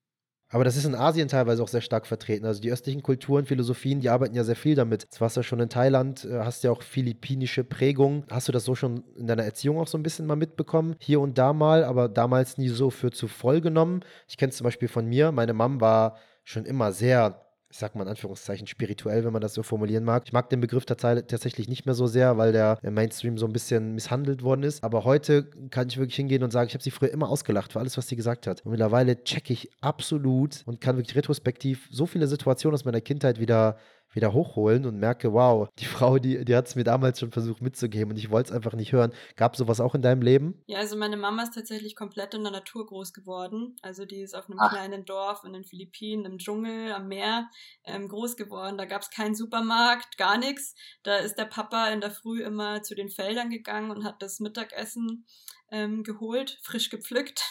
[0.57, 2.46] Aber das ist in Asien teilweise auch sehr stark vertreten.
[2.46, 5.02] Also die östlichen Kulturen, Philosophien, die arbeiten ja sehr viel damit.
[5.02, 8.24] Jetzt warst du ja schon in Thailand, äh, hast ja auch philippinische Prägung.
[8.30, 10.96] Hast du das so schon in deiner Erziehung auch so ein bisschen mal mitbekommen?
[10.98, 14.00] Hier und da mal, aber damals nie so für zu voll genommen.
[14.28, 15.30] Ich kenne es zum Beispiel von mir.
[15.30, 17.45] Meine Mom war schon immer sehr
[17.77, 20.22] ich sag mal in Anführungszeichen, spirituell, wenn man das so formulieren mag.
[20.24, 23.53] Ich mag den Begriff tatsächlich nicht mehr so sehr, weil der im Mainstream so ein
[23.53, 24.83] bisschen misshandelt worden ist.
[24.83, 27.79] Aber heute kann ich wirklich hingehen und sagen, ich habe sie früher immer ausgelacht für
[27.79, 28.64] alles, was sie gesagt hat.
[28.64, 33.41] Und mittlerweile checke ich absolut und kann wirklich retrospektiv so viele Situationen aus meiner Kindheit
[33.41, 33.77] wieder
[34.12, 37.61] wieder hochholen und merke, wow, die Frau, die, die hat es mir damals schon versucht
[37.61, 39.12] mitzugeben und ich wollte es einfach nicht hören.
[39.36, 40.62] Gab es sowas auch in deinem Leben?
[40.66, 43.76] Ja, also meine Mama ist tatsächlich komplett in der Natur groß geworden.
[43.82, 44.70] Also die ist auf einem Ach.
[44.70, 47.50] kleinen Dorf in den Philippinen, im Dschungel, am Meer
[47.84, 48.78] ähm, groß geworden.
[48.78, 50.74] Da gab es keinen Supermarkt, gar nichts.
[51.02, 54.40] Da ist der Papa in der Früh immer zu den Feldern gegangen und hat das
[54.40, 55.26] Mittagessen
[55.70, 57.42] ähm, geholt, frisch gepflückt.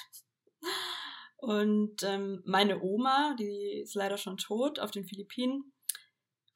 [1.38, 5.72] Und ähm, meine Oma, die ist leider schon tot auf den Philippinen,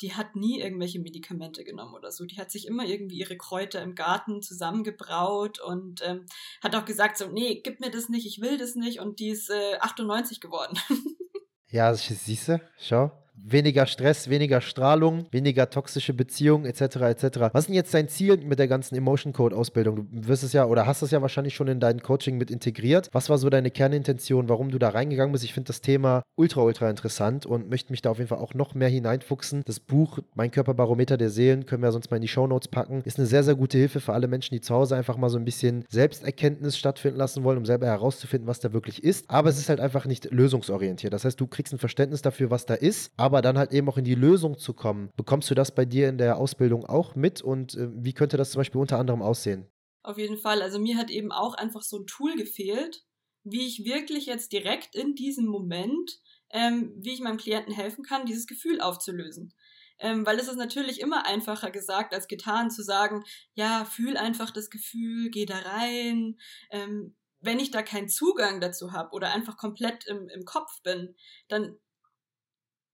[0.01, 2.25] die hat nie irgendwelche Medikamente genommen oder so.
[2.25, 6.25] Die hat sich immer irgendwie ihre Kräuter im Garten zusammengebraut und ähm,
[6.63, 8.99] hat auch gesagt so, nee, gib mir das nicht, ich will das nicht.
[8.99, 10.77] Und die ist äh, 98 geworden.
[11.67, 13.11] ja, siehst du, schau
[13.43, 16.81] weniger Stress, weniger Strahlung, weniger toxische Beziehungen etc.
[16.81, 17.23] etc.
[17.51, 20.07] Was ist denn jetzt dein Ziel mit der ganzen Emotion Code Ausbildung?
[20.11, 23.09] Du wirst es ja oder hast es ja wahrscheinlich schon in dein Coaching mit integriert.
[23.11, 25.43] Was war so deine Kernintention, warum du da reingegangen bist?
[25.43, 28.53] Ich finde das Thema ultra ultra interessant und möchte mich da auf jeden Fall auch
[28.53, 29.63] noch mehr hineinfuchsen.
[29.65, 33.01] Das Buch Mein Körperbarometer der Seelen können wir sonst mal in die Show Notes packen.
[33.05, 35.37] Ist eine sehr sehr gute Hilfe für alle Menschen, die zu Hause einfach mal so
[35.37, 39.29] ein bisschen Selbsterkenntnis stattfinden lassen wollen, um selber herauszufinden, was da wirklich ist.
[39.29, 41.13] Aber es ist halt einfach nicht lösungsorientiert.
[41.13, 43.87] Das heißt, du kriegst ein Verständnis dafür, was da ist, aber aber dann halt eben
[43.87, 45.11] auch in die Lösung zu kommen.
[45.15, 48.49] Bekommst du das bei dir in der Ausbildung auch mit und äh, wie könnte das
[48.49, 49.67] zum Beispiel unter anderem aussehen?
[50.01, 50.63] Auf jeden Fall.
[50.63, 53.03] Also mir hat eben auch einfach so ein Tool gefehlt,
[53.43, 56.19] wie ich wirklich jetzt direkt in diesem Moment,
[56.49, 59.53] ähm, wie ich meinem Klienten helfen kann, dieses Gefühl aufzulösen.
[59.99, 63.23] Ähm, weil es ist natürlich immer einfacher gesagt als getan zu sagen,
[63.53, 66.39] ja, fühl einfach das Gefühl, geh da rein.
[66.71, 71.15] Ähm, wenn ich da keinen Zugang dazu habe oder einfach komplett im, im Kopf bin,
[71.47, 71.77] dann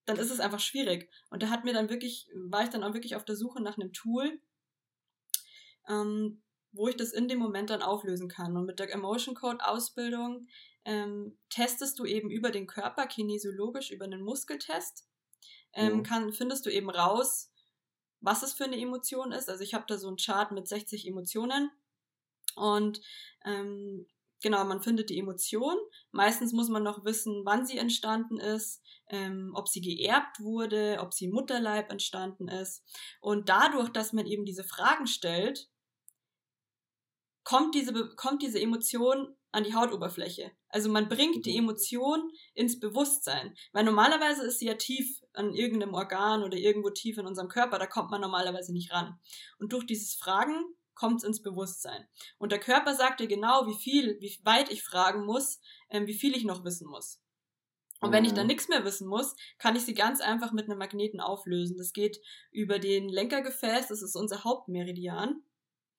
[0.06, 1.10] dann ist es einfach schwierig.
[1.30, 3.76] Und da hat mir dann wirklich, war ich dann auch wirklich auf der Suche nach
[3.76, 4.40] einem Tool,
[5.88, 6.42] ähm,
[6.72, 8.56] wo ich das in dem Moment dann auflösen kann.
[8.56, 10.48] Und mit der Emotion Code Ausbildung
[10.84, 15.08] ähm, testest du eben über den Körper kinesiologisch über einen Muskeltest,
[15.72, 16.02] ähm, mhm.
[16.04, 17.50] kann, findest du eben raus,
[18.20, 19.48] was es für eine Emotion ist.
[19.48, 21.70] Also ich habe da so einen Chart mit 60 Emotionen
[22.54, 23.00] und
[23.44, 24.06] ähm,
[24.42, 25.76] genau, man findet die Emotion.
[26.10, 31.12] Meistens muss man noch wissen, wann sie entstanden ist, ähm, ob sie geerbt wurde, ob
[31.12, 32.82] sie im Mutterleib entstanden ist.
[33.20, 35.68] Und dadurch, dass man eben diese Fragen stellt,
[37.44, 40.50] kommt diese, kommt diese Emotion an die Hautoberfläche.
[40.68, 41.68] Also man bringt die mhm.
[41.68, 43.56] Emotion ins Bewusstsein.
[43.72, 47.78] Weil normalerweise ist sie ja tief an irgendeinem Organ oder irgendwo tief in unserem Körper,
[47.78, 49.18] da kommt man normalerweise nicht ran.
[49.58, 50.62] Und durch dieses Fragen
[50.96, 52.04] kommt es ins Bewusstsein.
[52.38, 56.14] Und der Körper sagt dir genau, wie viel, wie weit ich fragen muss, ähm, wie
[56.14, 57.20] viel ich noch wissen muss.
[58.00, 58.48] Und wenn ich dann mhm.
[58.48, 61.78] nichts mehr wissen muss, kann ich sie ganz einfach mit einem Magneten auflösen.
[61.78, 62.20] Das geht
[62.50, 65.42] über den Lenkergefäß, das ist unser Hauptmeridian.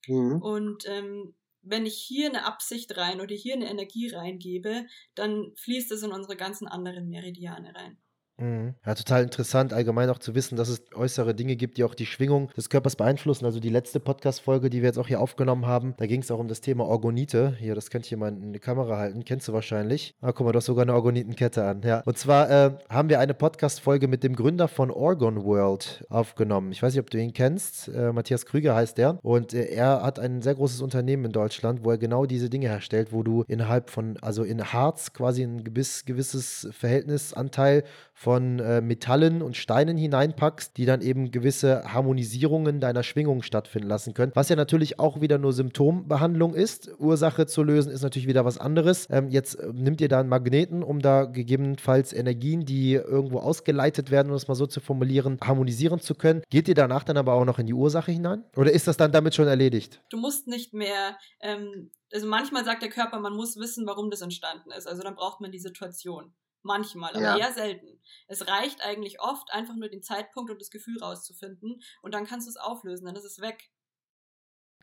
[0.08, 0.42] Mhm.
[0.42, 4.86] Und ähm, wenn ich hier eine Absicht rein oder hier eine Energie reingebe,
[5.16, 7.98] dann fließt es in unsere ganzen anderen Meridiane rein.
[8.40, 8.76] Mhm.
[8.86, 12.06] Ja, total interessant, allgemein auch zu wissen, dass es äußere Dinge gibt, die auch die
[12.06, 13.46] Schwingung des Körpers beeinflussen.
[13.46, 16.40] Also die letzte Podcast-Folge, die wir jetzt auch hier aufgenommen haben, da ging es auch
[16.40, 17.56] um das Thema Orgonite.
[17.60, 19.26] Hier, das könnte mal in die Kamera halten.
[19.26, 20.16] Kennst du wahrscheinlich.
[20.22, 21.82] Ah, guck mal, du hast sogar eine Orgonitenkette an.
[21.84, 22.02] Ja.
[22.06, 26.72] Und zwar äh, haben wir eine Podcast-Folge mit dem Gründer von Orgon World aufgenommen.
[26.72, 27.88] Ich weiß nicht, ob du ihn kennst.
[27.88, 29.18] Äh, Matthias Krüger heißt der.
[29.24, 32.68] Und äh, er hat ein sehr großes Unternehmen in Deutschland, wo er genau diese Dinge
[32.68, 37.84] herstellt, wo du innerhalb von, also in Harz quasi ein gewiss, gewisses Verhältnisanteil
[38.14, 44.14] von äh, Metallen und Steinen hineinpackst, die dann eben gewisse Harmonisierungen deiner Schwingung stattfinden lassen
[44.14, 44.32] können.
[44.36, 46.92] Was ja natürlich auch wieder nur Symptombehandlung ist.
[47.00, 49.08] Ursache zu lösen ist natürlich wieder was anderes.
[49.10, 54.12] Ähm, jetzt äh, nimmt ihr da einen Magneten, um da gegebenenfalls Energien, die irgendwo ausgeleitet
[54.12, 56.42] werden, um das mal so zu formulieren, harmonisieren zu können.
[56.50, 58.44] Geht ihr danach dann aber auch noch in die Ursache hinein?
[58.56, 60.02] Oder ist das dann damit schon erledigt?
[60.10, 64.22] Du musst nicht mehr ähm, also manchmal sagt der Körper, man muss wissen, warum das
[64.22, 64.88] entstanden ist.
[64.88, 66.34] Also dann braucht man die Situation.
[66.68, 67.38] Manchmal, aber ja.
[67.38, 68.00] eher selten.
[68.28, 72.46] Es reicht eigentlich oft, einfach nur den Zeitpunkt und das Gefühl rauszufinden und dann kannst
[72.48, 73.72] du es auflösen, dann ist es weg.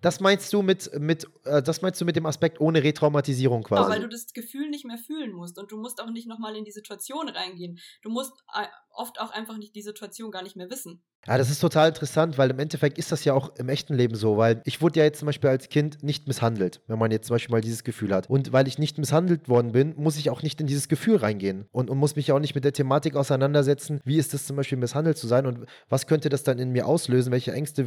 [0.04, 3.82] Das meinst du mit, mit äh, das meinst du mit dem Aspekt ohne Retraumatisierung quasi?
[3.82, 6.56] Genau, weil du das Gefühl nicht mehr fühlen musst und du musst auch nicht nochmal
[6.56, 7.78] in die Situation reingehen.
[8.02, 11.02] Du musst äh, oft auch einfach nicht die Situation gar nicht mehr wissen.
[11.26, 14.14] Ja, das ist total interessant, weil im Endeffekt ist das ja auch im echten Leben
[14.14, 17.28] so, weil ich wurde ja jetzt zum Beispiel als Kind nicht misshandelt, wenn man jetzt
[17.28, 18.28] zum Beispiel mal dieses Gefühl hat.
[18.28, 21.64] Und weil ich nicht misshandelt worden bin, muss ich auch nicht in dieses Gefühl reingehen
[21.72, 24.76] und, und muss mich auch nicht mit der Thematik auseinandersetzen, wie ist es zum Beispiel
[24.76, 27.86] misshandelt zu sein und was könnte das dann in mir auslösen, welche Ängste,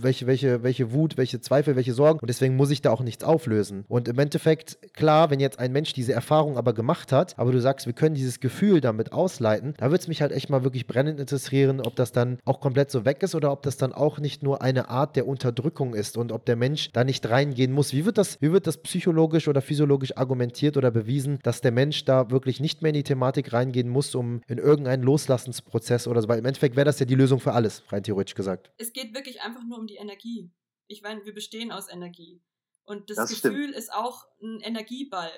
[0.00, 3.24] welche, welche, welche Wut, welche Zweifel, welche Sorgen und deswegen muss ich da auch nichts
[3.24, 3.84] auflösen.
[3.88, 7.60] Und im Endeffekt, klar, wenn jetzt ein Mensch diese Erfahrung aber gemacht hat, aber du
[7.60, 10.86] sagst, wir können dieses Gefühl damit ausleiten, da würde es mich halt echt mal wirklich
[10.86, 14.18] brennend interessieren, ob das dann auch komplett so weg ist oder ob das dann auch
[14.18, 17.92] nicht nur eine Art der Unterdrückung ist und ob der Mensch da nicht reingehen muss.
[17.92, 22.04] Wie wird das, wie wird das psychologisch oder physiologisch argumentiert oder bewiesen, dass der Mensch
[22.04, 26.28] da wirklich nicht mehr in die Thematik reingehen muss, um in irgendeinen Loslassensprozess oder so,
[26.28, 28.70] weil im Endeffekt wäre das ja die Lösung für alles, rein theoretisch gesagt.
[28.76, 30.50] Es geht wirklich einfach nur um die Energie.
[30.86, 32.42] Ich meine, wir bestehen aus Energie.
[32.84, 35.30] Und das, Das Gefühl ist auch ein Energieball.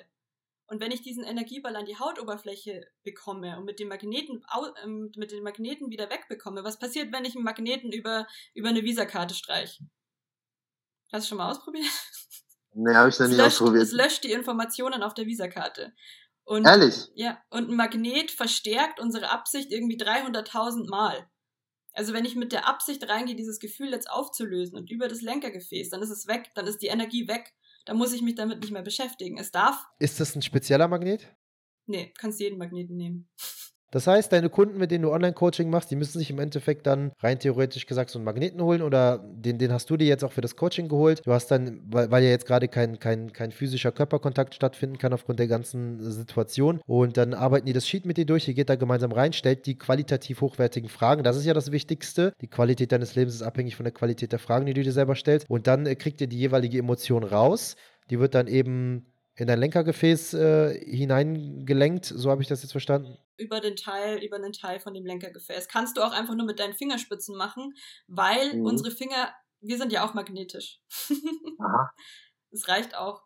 [0.69, 4.45] Und wenn ich diesen Energieball an die Hautoberfläche bekomme und mit dem Magneten,
[4.83, 8.83] ähm, mit den Magneten wieder wegbekomme, was passiert, wenn ich einen Magneten über, über eine
[8.83, 9.85] Visakarte streiche?
[11.13, 11.87] Hast du schon mal ausprobiert?
[12.79, 13.83] Nee, habe ich noch Es nie löscht, ausprobiert.
[13.85, 15.95] es löscht die Informationen auf der Visakarte.
[16.45, 17.09] Und, Ehrlich?
[17.15, 21.29] Ja, und ein Magnet verstärkt unsere Absicht irgendwie 300.000 Mal.
[21.93, 25.89] Also wenn ich mit der Absicht reingehe, dieses Gefühl jetzt aufzulösen und über das Lenkergefäß,
[25.89, 27.55] dann ist es weg, dann ist die Energie weg.
[27.87, 29.39] Dann muss ich mich damit nicht mehr beschäftigen.
[29.39, 31.35] Es darf, Ist das ein spezieller Magnet?
[31.87, 33.29] nee, kannst jeden Magneten nehmen.
[33.93, 37.13] Das heißt, deine Kunden, mit denen du Online-Coaching machst, die müssen sich im Endeffekt dann
[37.21, 40.33] rein theoretisch gesagt so einen Magneten holen oder den, den hast du dir jetzt auch
[40.33, 41.23] für das Coaching geholt.
[41.25, 45.13] Du hast dann, weil, weil ja jetzt gerade kein, kein, kein physischer Körperkontakt stattfinden kann
[45.13, 48.69] aufgrund der ganzen Situation und dann arbeiten die das Sheet mit dir durch, ihr geht
[48.69, 51.23] da gemeinsam rein, stellt die qualitativ hochwertigen Fragen.
[51.23, 52.33] Das ist ja das Wichtigste.
[52.41, 55.15] Die Qualität deines Lebens ist abhängig von der Qualität der Fragen, die du dir selber
[55.15, 57.77] stellst und dann äh, kriegt ihr die jeweilige Emotion raus.
[58.11, 59.07] Die wird dann eben
[59.37, 63.19] in dein Lenkergefäß äh, hineingelenkt, so habe ich das jetzt verstanden.
[63.37, 65.69] Über den Teil, über den Teil von dem Lenkergefäß.
[65.69, 67.75] Kannst du auch einfach nur mit deinen Fingerspitzen machen,
[68.07, 68.65] weil Mhm.
[68.65, 70.81] unsere Finger, wir sind ja auch magnetisch.
[71.61, 71.91] Aha.
[72.51, 73.23] Das reicht auch.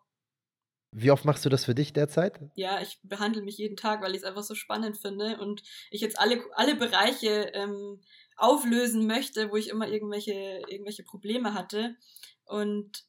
[0.93, 2.41] Wie oft machst du das für dich derzeit?
[2.55, 6.01] ja, ich behandle mich jeden Tag, weil ich es einfach so spannend finde und ich
[6.01, 8.01] jetzt alle, alle Bereiche ähm,
[8.35, 10.33] auflösen möchte, wo ich immer irgendwelche,
[10.67, 11.95] irgendwelche Probleme hatte.
[12.43, 13.05] Und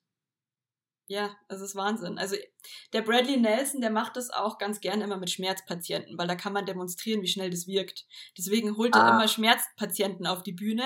[1.09, 2.19] ja, es ist Wahnsinn.
[2.19, 2.37] Also
[2.93, 6.53] der Bradley Nelson, der macht das auch ganz gerne immer mit Schmerzpatienten, weil da kann
[6.53, 8.07] man demonstrieren, wie schnell das wirkt.
[8.39, 9.09] Deswegen holt er Ah.
[9.11, 10.85] immer Schmerzpatienten auf die Bühne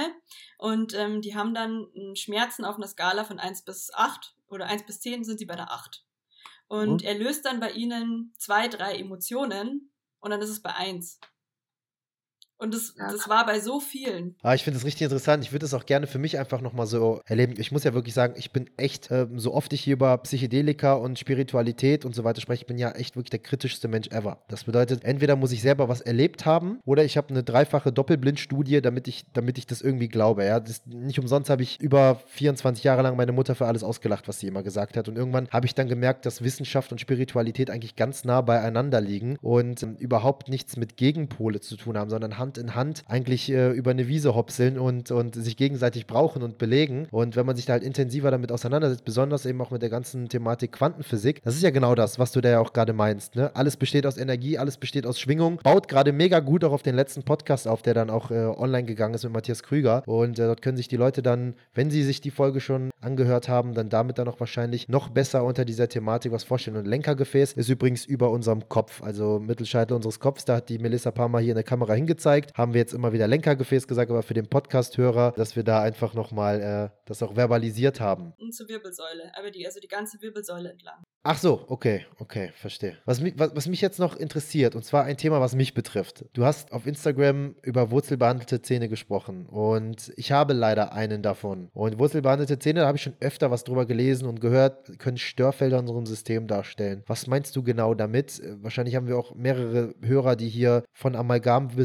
[0.59, 4.85] und ähm, die haben dann Schmerzen auf einer Skala von 1 bis 8 oder 1
[4.87, 6.05] bis 10 sind sie bei der 8.
[6.69, 7.07] Und Mhm.
[7.09, 11.21] er löst dann bei ihnen zwei, drei Emotionen und dann ist es bei 1.
[12.59, 13.11] Und das, Ja.
[13.11, 14.35] das war bei so vielen.
[14.43, 15.45] Ah, ich finde das richtig interessant.
[15.45, 17.55] Ich würde das auch gerne für mich einfach nochmal so erleben.
[17.59, 20.95] Ich muss ja wirklich sagen, ich bin echt, ähm, so oft ich hier über Psychedelika
[20.95, 24.39] und Spiritualität und so weiter spreche, ich bin ja echt wirklich der kritischste Mensch ever.
[24.49, 28.81] Das bedeutet, entweder muss ich selber was erlebt haben oder ich habe eine dreifache Doppelblindstudie,
[28.81, 30.45] damit ich, damit ich das irgendwie glaube.
[30.45, 30.59] Ja?
[30.61, 34.41] Das, nicht umsonst habe ich über 24 Jahre lang meine Mutter für alles ausgelacht, was
[34.41, 35.09] sie immer gesagt hat.
[35.09, 39.37] Und irgendwann habe ich dann gemerkt, dass Wissenschaft und Spiritualität eigentlich ganz nah beieinander liegen
[39.43, 43.71] und ähm, überhaupt nichts mit Gegenpole zu tun haben, sondern Hand in Hand eigentlich äh,
[43.73, 47.09] über eine Wiese hopseln und, und sich gegenseitig brauchen und belegen.
[47.11, 50.29] Und wenn man sich da halt intensiver damit auseinandersetzt, besonders eben auch mit der ganzen
[50.29, 53.35] Thematik Quantenphysik, das ist ja genau das, was du da ja auch gerade meinst.
[53.35, 53.51] Ne?
[53.55, 55.59] Alles besteht aus Energie, alles besteht aus Schwingung.
[55.65, 58.85] Baut gerade mega gut auch auf den letzten Podcast auf, der dann auch äh, online
[58.85, 60.05] gegangen ist mit Matthias Krüger.
[60.07, 63.49] Und äh, dort können sich die Leute dann, wenn sie sich die Folge schon angehört
[63.49, 66.77] haben, dann damit dann auch wahrscheinlich noch besser unter dieser Thematik was vorstellen.
[66.77, 70.45] Und Lenkergefäß ist übrigens über unserem Kopf, also Mittelscheitel unseres Kopfs.
[70.45, 72.36] Da hat die Melissa Palmer hier in der Kamera hingezeigt.
[72.55, 76.15] Haben wir jetzt immer wieder Lenkergefäß gesagt, aber für den Podcast-Hörer, dass wir da einfach
[76.15, 78.33] nochmal äh, das auch verbalisiert haben.
[78.39, 79.33] Und zur Wirbelsäule.
[79.39, 81.03] Aber die, also die ganze Wirbelsäule entlang.
[81.29, 82.97] Ach so, okay, okay, verstehe.
[83.05, 86.25] Was mich, was, was mich jetzt noch interessiert, und zwar ein Thema, was mich betrifft.
[86.35, 91.69] Du hast auf Instagram über wurzelbehandelte Zähne gesprochen und ich habe leider einen davon.
[91.75, 95.81] Und wurzelbehandelte Zähne, da habe ich schon öfter was drüber gelesen und gehört, können Störfelder
[95.81, 97.03] in unserem System darstellen.
[97.09, 98.41] Was meinst du genau damit?
[98.63, 101.77] Wahrscheinlich haben wir auch mehrere Hörer, die hier von Amalgam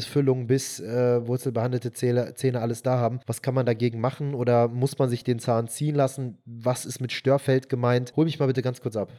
[0.47, 3.19] bis Füllung bis äh, wurzelbehandelte Zähne, Zähne alles da haben.
[3.25, 6.41] Was kann man dagegen machen oder muss man sich den Zahn ziehen lassen?
[6.45, 8.13] Was ist mit Störfeld gemeint?
[8.15, 9.11] Hol mich mal bitte ganz kurz ab.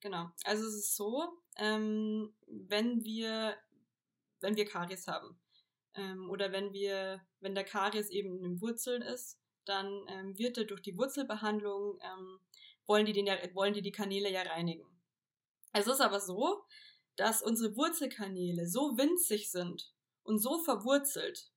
[0.00, 0.30] Genau.
[0.44, 1.24] Also es ist so,
[1.56, 3.54] ähm, wenn wir,
[4.40, 5.38] wenn wir Karies haben
[5.94, 10.56] ähm, oder wenn wir, wenn der Karies eben in den Wurzeln ist, dann ähm, wird
[10.58, 12.38] er durch die Wurzelbehandlung ähm,
[12.86, 14.86] wollen die den ja, wollen die die Kanäle ja reinigen.
[15.74, 16.62] Es ist aber so,
[17.16, 19.92] dass unsere Wurzelkanäle so winzig sind
[20.28, 21.50] und so verwurzelt,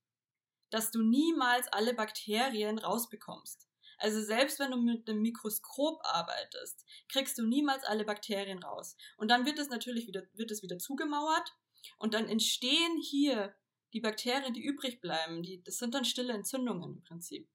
[0.72, 3.68] dass du niemals alle Bakterien rausbekommst.
[3.98, 8.96] Also selbst wenn du mit einem Mikroskop arbeitest, kriegst du niemals alle Bakterien raus.
[9.18, 11.54] Und dann wird es natürlich wieder, wird es wieder zugemauert
[12.00, 13.54] und dann entstehen hier
[13.94, 15.44] die Bakterien, die übrig bleiben.
[15.44, 17.48] Die, das sind dann stille Entzündungen im Prinzip.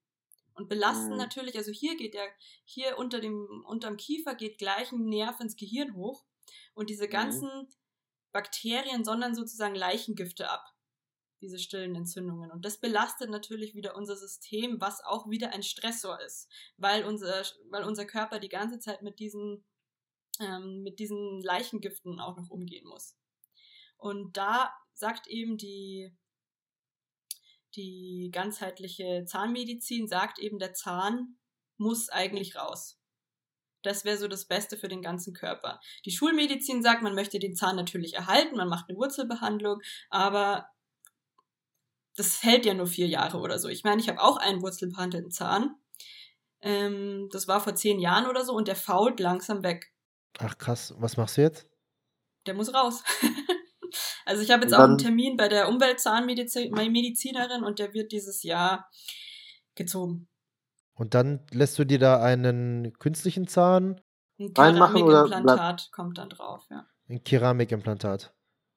[0.55, 1.17] Und belasten mhm.
[1.17, 2.29] natürlich, also hier geht der,
[2.65, 6.25] hier unter dem, unterm Kiefer geht gleich ein Nerv ins Gehirn hoch
[6.75, 7.11] und diese mhm.
[7.11, 7.69] ganzen mhm.
[8.33, 10.76] Bakterien sondern sozusagen Leichengifte ab
[11.41, 12.51] diese stillen Entzündungen.
[12.51, 17.43] Und das belastet natürlich wieder unser System, was auch wieder ein Stressor ist, weil unser,
[17.71, 19.65] weil unser Körper die ganze Zeit mit diesen,
[20.41, 23.17] ähm, mit diesen Leichengiften auch noch umgehen muss.
[23.97, 26.15] Und da sagt eben die,
[27.75, 31.39] die ganzheitliche Zahnmedizin, sagt eben, der Zahn
[31.77, 32.99] muss eigentlich raus.
[33.83, 35.81] Das wäre so das Beste für den ganzen Körper.
[36.05, 39.81] Die Schulmedizin sagt, man möchte den Zahn natürlich erhalten, man macht eine Wurzelbehandlung,
[40.11, 40.67] aber
[42.17, 43.69] das hält ja nur vier Jahre oder so.
[43.69, 45.75] Ich meine, ich habe auch einen wurzelbehandelten Zahn.
[46.61, 49.93] Ähm, das war vor zehn Jahren oder so und der fault langsam weg.
[50.39, 51.69] Ach krass, was machst du jetzt?
[52.47, 53.03] Der muss raus.
[54.25, 58.91] also ich habe jetzt auch einen Termin bei der Umweltzahnmedizinerin und der wird dieses Jahr
[59.75, 60.29] gezogen.
[60.95, 64.01] Und dann lässt du dir da einen künstlichen Zahn
[64.39, 66.87] ein Keramikimplantat kommt dann drauf, ja.
[67.09, 68.35] Ein Keramikimplantat.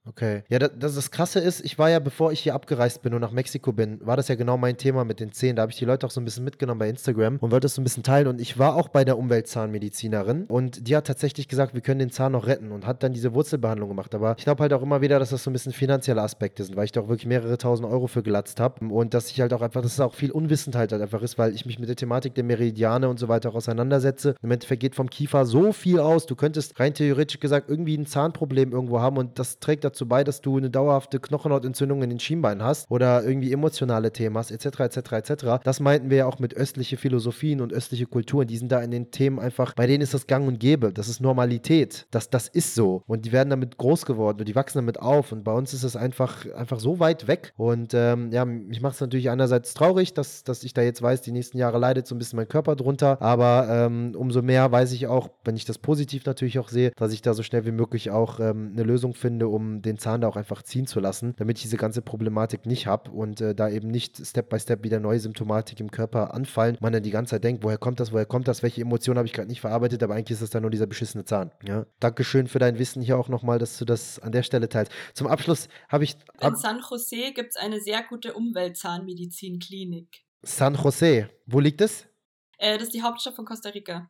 [0.09, 0.43] Okay.
[0.49, 3.31] Ja, das, das, Krasse ist, ich war ja, bevor ich hier abgereist bin und nach
[3.31, 5.55] Mexiko bin, war das ja genau mein Thema mit den Zähnen.
[5.55, 7.75] Da habe ich die Leute auch so ein bisschen mitgenommen bei Instagram und wollte das
[7.75, 8.27] so ein bisschen teilen.
[8.27, 12.09] Und ich war auch bei der Umweltzahnmedizinerin und die hat tatsächlich gesagt, wir können den
[12.09, 14.15] Zahn noch retten und hat dann diese Wurzelbehandlung gemacht.
[14.15, 16.75] Aber ich glaube halt auch immer wieder, dass das so ein bisschen finanzielle Aspekte sind,
[16.75, 19.53] weil ich da auch wirklich mehrere tausend Euro für gelatzt habe und dass ich halt
[19.53, 21.95] auch einfach, dass es auch viel Unwissenheit halt einfach ist, weil ich mich mit der
[21.95, 24.35] Thematik der Meridiane und so weiter auch auseinandersetze.
[24.41, 26.25] Im Endeffekt geht vom Kiefer so viel aus.
[26.25, 30.23] Du könntest rein theoretisch gesagt irgendwie ein Zahnproblem irgendwo haben und das trägt dazu bei,
[30.23, 34.79] dass du eine dauerhafte Knochenhautentzündung in den Schienbeinen hast oder irgendwie emotionale Themen hast, etc.,
[34.79, 35.45] etc., etc.
[35.63, 38.47] Das meinten wir ja auch mit östliche Philosophien und östliche Kulturen.
[38.47, 40.93] Die sind da in den Themen einfach, bei denen ist das gang und gäbe.
[40.93, 42.07] Das ist Normalität.
[42.11, 43.03] Das, das ist so.
[43.07, 45.31] Und die werden damit groß geworden und die wachsen damit auf.
[45.31, 47.53] Und bei uns ist es einfach, einfach so weit weg.
[47.57, 51.21] Und ähm, ja, mich macht es natürlich einerseits traurig, dass, dass ich da jetzt weiß,
[51.21, 53.21] die nächsten Jahre leidet so ein bisschen mein Körper drunter.
[53.21, 57.13] Aber ähm, umso mehr weiß ich auch, wenn ich das positiv natürlich auch sehe, dass
[57.13, 60.27] ich da so schnell wie möglich auch ähm, eine Lösung finde, um den Zahn da
[60.27, 63.69] auch einfach ziehen zu lassen, damit ich diese ganze Problematik nicht habe und äh, da
[63.69, 66.77] eben nicht Step by Step wieder neue Symptomatik im Körper anfallen.
[66.79, 69.27] Man dann die ganze Zeit denkt, woher kommt das, woher kommt das, welche Emotionen habe
[69.27, 71.51] ich gerade nicht verarbeitet, aber eigentlich ist das dann nur dieser beschissene Zahn.
[71.63, 71.85] Ja?
[71.99, 74.91] Dankeschön für dein Wissen hier auch nochmal, dass du das an der Stelle teilst.
[75.13, 76.15] Zum Abschluss habe ich.
[76.41, 80.25] In San Jose gibt es eine sehr gute Umweltzahnmedizin-Klinik.
[80.41, 82.05] San Jose, wo liegt es?
[82.57, 84.09] Äh, das ist die Hauptstadt von Costa Rica.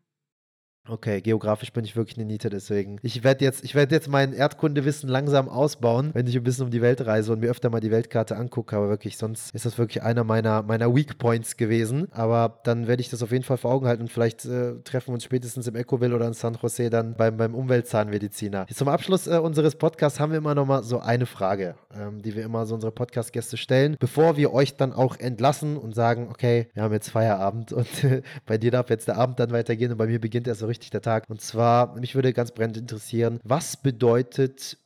[0.89, 2.97] Okay, geografisch bin ich wirklich eine Niete, deswegen.
[3.03, 6.81] Ich werde jetzt, ich jetzt mein Erdkundewissen langsam ausbauen, wenn ich ein bisschen um die
[6.81, 8.75] Welt reise und mir öfter mal die Weltkarte angucke.
[8.75, 12.07] Aber wirklich, sonst ist das wirklich einer meiner, meiner Weak Points gewesen.
[12.11, 15.09] Aber dann werde ich das auf jeden Fall vor Augen halten und vielleicht äh, treffen
[15.09, 18.65] wir uns spätestens im Ecoville oder in San Jose dann beim, beim Umweltzahnmediziner.
[18.73, 22.35] Zum Abschluss äh, unseres Podcasts haben wir immer noch mal so eine Frage, ähm, die
[22.35, 26.67] wir immer so unsere Podcast-Gäste stellen, bevor wir euch dann auch entlassen und sagen, okay,
[26.73, 27.87] wir haben jetzt Feierabend und
[28.47, 30.78] bei dir darf jetzt der Abend dann weitergehen und bei mir beginnt erst so richtig
[30.80, 31.30] richtig der Tag.
[31.30, 34.77] Und zwar, mich würde ganz brennend interessieren, was bedeutet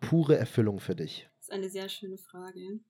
[0.00, 1.28] pure Erfüllung für dich?
[1.36, 2.80] Das ist eine sehr schöne Frage.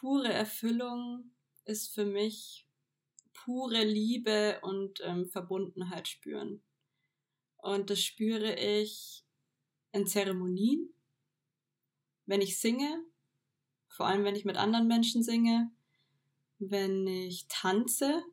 [0.00, 1.30] Pure Erfüllung
[1.64, 2.66] ist für mich
[3.32, 6.60] pure Liebe und ähm, Verbundenheit spüren.
[7.58, 9.24] Und das spüre ich
[9.92, 10.92] in Zeremonien,
[12.26, 13.04] wenn ich singe,
[13.86, 15.70] vor allem wenn ich mit anderen Menschen singe,
[16.58, 18.24] wenn ich tanze,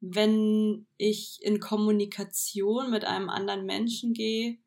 [0.00, 4.58] wenn ich in Kommunikation mit einem anderen Menschen gehe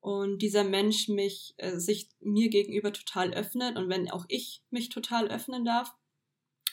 [0.00, 4.88] und dieser Mensch mich äh, sich mir gegenüber total öffnet und wenn auch ich mich
[4.88, 5.94] total öffnen darf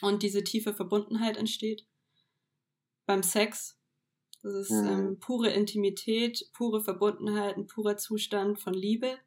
[0.00, 1.86] und diese tiefe Verbundenheit entsteht
[3.06, 3.78] beim Sex.
[4.42, 4.86] Das ist mhm.
[4.88, 9.18] ähm, pure Intimität, pure Verbundenheit, ein purer Zustand von Liebe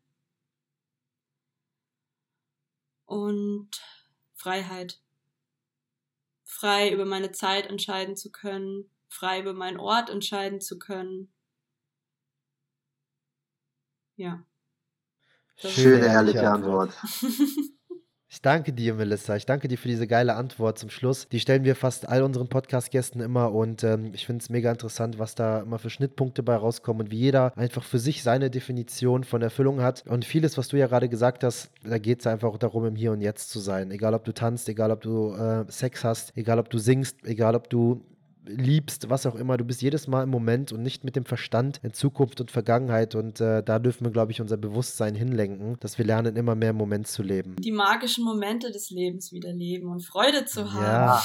[3.06, 3.70] und
[4.34, 5.02] Freiheit
[6.60, 11.34] frei über meine Zeit entscheiden zu können, frei über meinen Ort entscheiden zu können.
[14.18, 14.44] Ja.
[15.56, 16.94] Schöne, ehrliche Antwort.
[18.32, 19.36] Ich danke dir, Melissa.
[19.36, 21.28] Ich danke dir für diese geile Antwort zum Schluss.
[21.30, 25.18] Die stellen wir fast all unseren Podcast-Gästen immer und ähm, ich finde es mega interessant,
[25.18, 29.24] was da immer für Schnittpunkte bei rauskommen und wie jeder einfach für sich seine Definition
[29.24, 30.04] von Erfüllung hat.
[30.06, 32.96] Und vieles, was du ja gerade gesagt hast, da geht es einfach auch darum, im
[32.96, 33.90] Hier und Jetzt zu sein.
[33.90, 37.56] Egal, ob du tanzt, egal, ob du äh, Sex hast, egal, ob du singst, egal,
[37.56, 38.06] ob du
[38.50, 39.58] liebst, was auch immer.
[39.58, 43.16] Du bist jedes Mal im Moment und nicht mit dem Verstand in Zukunft und Vergangenheit.
[43.16, 46.72] Und äh, da dürfen wir, glaube ich, unser Bewusstsein hinlenken, dass wir lernen, immer mehr
[46.72, 47.56] im Moment zu leben.
[47.60, 50.84] Die magischen Momente des Lebens wieder leben und Freude zu haben.
[50.84, 51.24] Ja,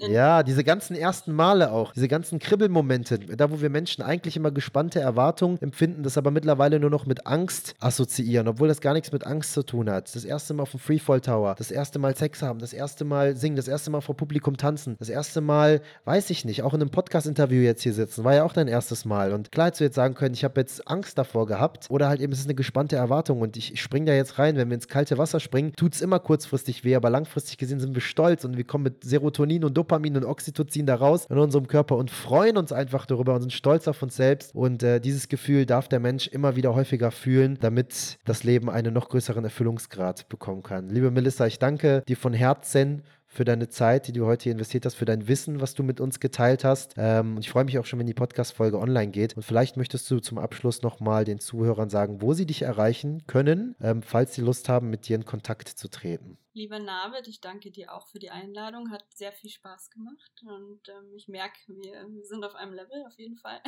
[0.08, 4.50] ja diese ganzen ersten Male auch, diese ganzen Kribbelmomente, da wo wir Menschen eigentlich immer
[4.50, 9.12] gespannte Erwartungen empfinden, das aber mittlerweile nur noch mit Angst assoziieren, obwohl das gar nichts
[9.12, 10.14] mit Angst zu tun hat.
[10.14, 13.36] Das erste Mal auf dem Freefall Tower, das erste Mal Sex haben, das erste Mal
[13.36, 16.80] singen, das erste Mal vor Publikum tanzen, das erste Mal, weiß ich nicht, auch in
[16.80, 19.32] einem Podcast-Interview jetzt hier sitzen, war ja auch dein erstes Mal.
[19.32, 22.20] Und klar hättest du jetzt sagen können, ich habe jetzt Angst davor gehabt oder halt
[22.20, 24.74] eben, es ist eine gespannte Erwartung und ich, ich springe da jetzt rein, wenn wir
[24.74, 28.44] ins kalte Wasser springen, tut es immer kurzfristig weh, aber langfristig gesehen sind wir stolz
[28.44, 32.10] und wir kommen mit Serotonin und Dopamin und Oxytocin da raus in unserem Körper und
[32.10, 34.54] freuen uns einfach darüber und sind stolz auf uns selbst.
[34.54, 38.94] Und äh, dieses Gefühl darf der Mensch immer wieder häufiger fühlen, damit das Leben einen
[38.94, 40.88] noch größeren Erfüllungsgrad bekommen kann.
[40.88, 43.02] Liebe Melissa, ich danke dir von Herzen
[43.34, 46.00] für deine Zeit, die du heute hier investiert hast, für dein Wissen, was du mit
[46.00, 46.94] uns geteilt hast.
[46.96, 49.36] Ähm, und ich freue mich auch schon, wenn die Podcast-Folge online geht.
[49.36, 53.74] Und vielleicht möchtest du zum Abschluss nochmal den Zuhörern sagen, wo sie dich erreichen können,
[53.80, 56.38] ähm, falls sie Lust haben, mit dir in Kontakt zu treten.
[56.52, 58.92] Lieber Navid, ich danke dir auch für die Einladung.
[58.92, 63.04] Hat sehr viel Spaß gemacht und ähm, ich merke, wir, wir sind auf einem Level
[63.06, 63.60] auf jeden Fall.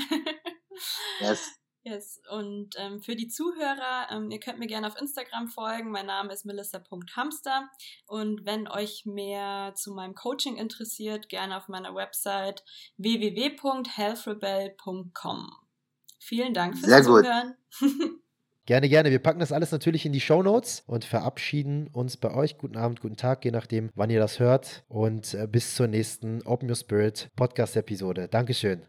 [1.20, 1.58] yes.
[1.86, 5.92] Yes, und ähm, für die Zuhörer, ähm, ihr könnt mir gerne auf Instagram folgen.
[5.92, 7.70] Mein Name ist melissa.hamster.
[8.08, 12.64] Und wenn euch mehr zu meinem Coaching interessiert, gerne auf meiner Website
[12.96, 15.52] www.healthrebel.com.
[16.18, 17.54] Vielen Dank fürs Sehr Zuhören.
[18.66, 19.12] Gerne, gerne.
[19.12, 22.58] Wir packen das alles natürlich in die Show Notes und verabschieden uns bei euch.
[22.58, 24.82] Guten Abend, guten Tag, je nachdem, wann ihr das hört.
[24.88, 28.26] Und äh, bis zur nächsten Open Your Spirit Podcast-Episode.
[28.26, 28.82] Dankeschön.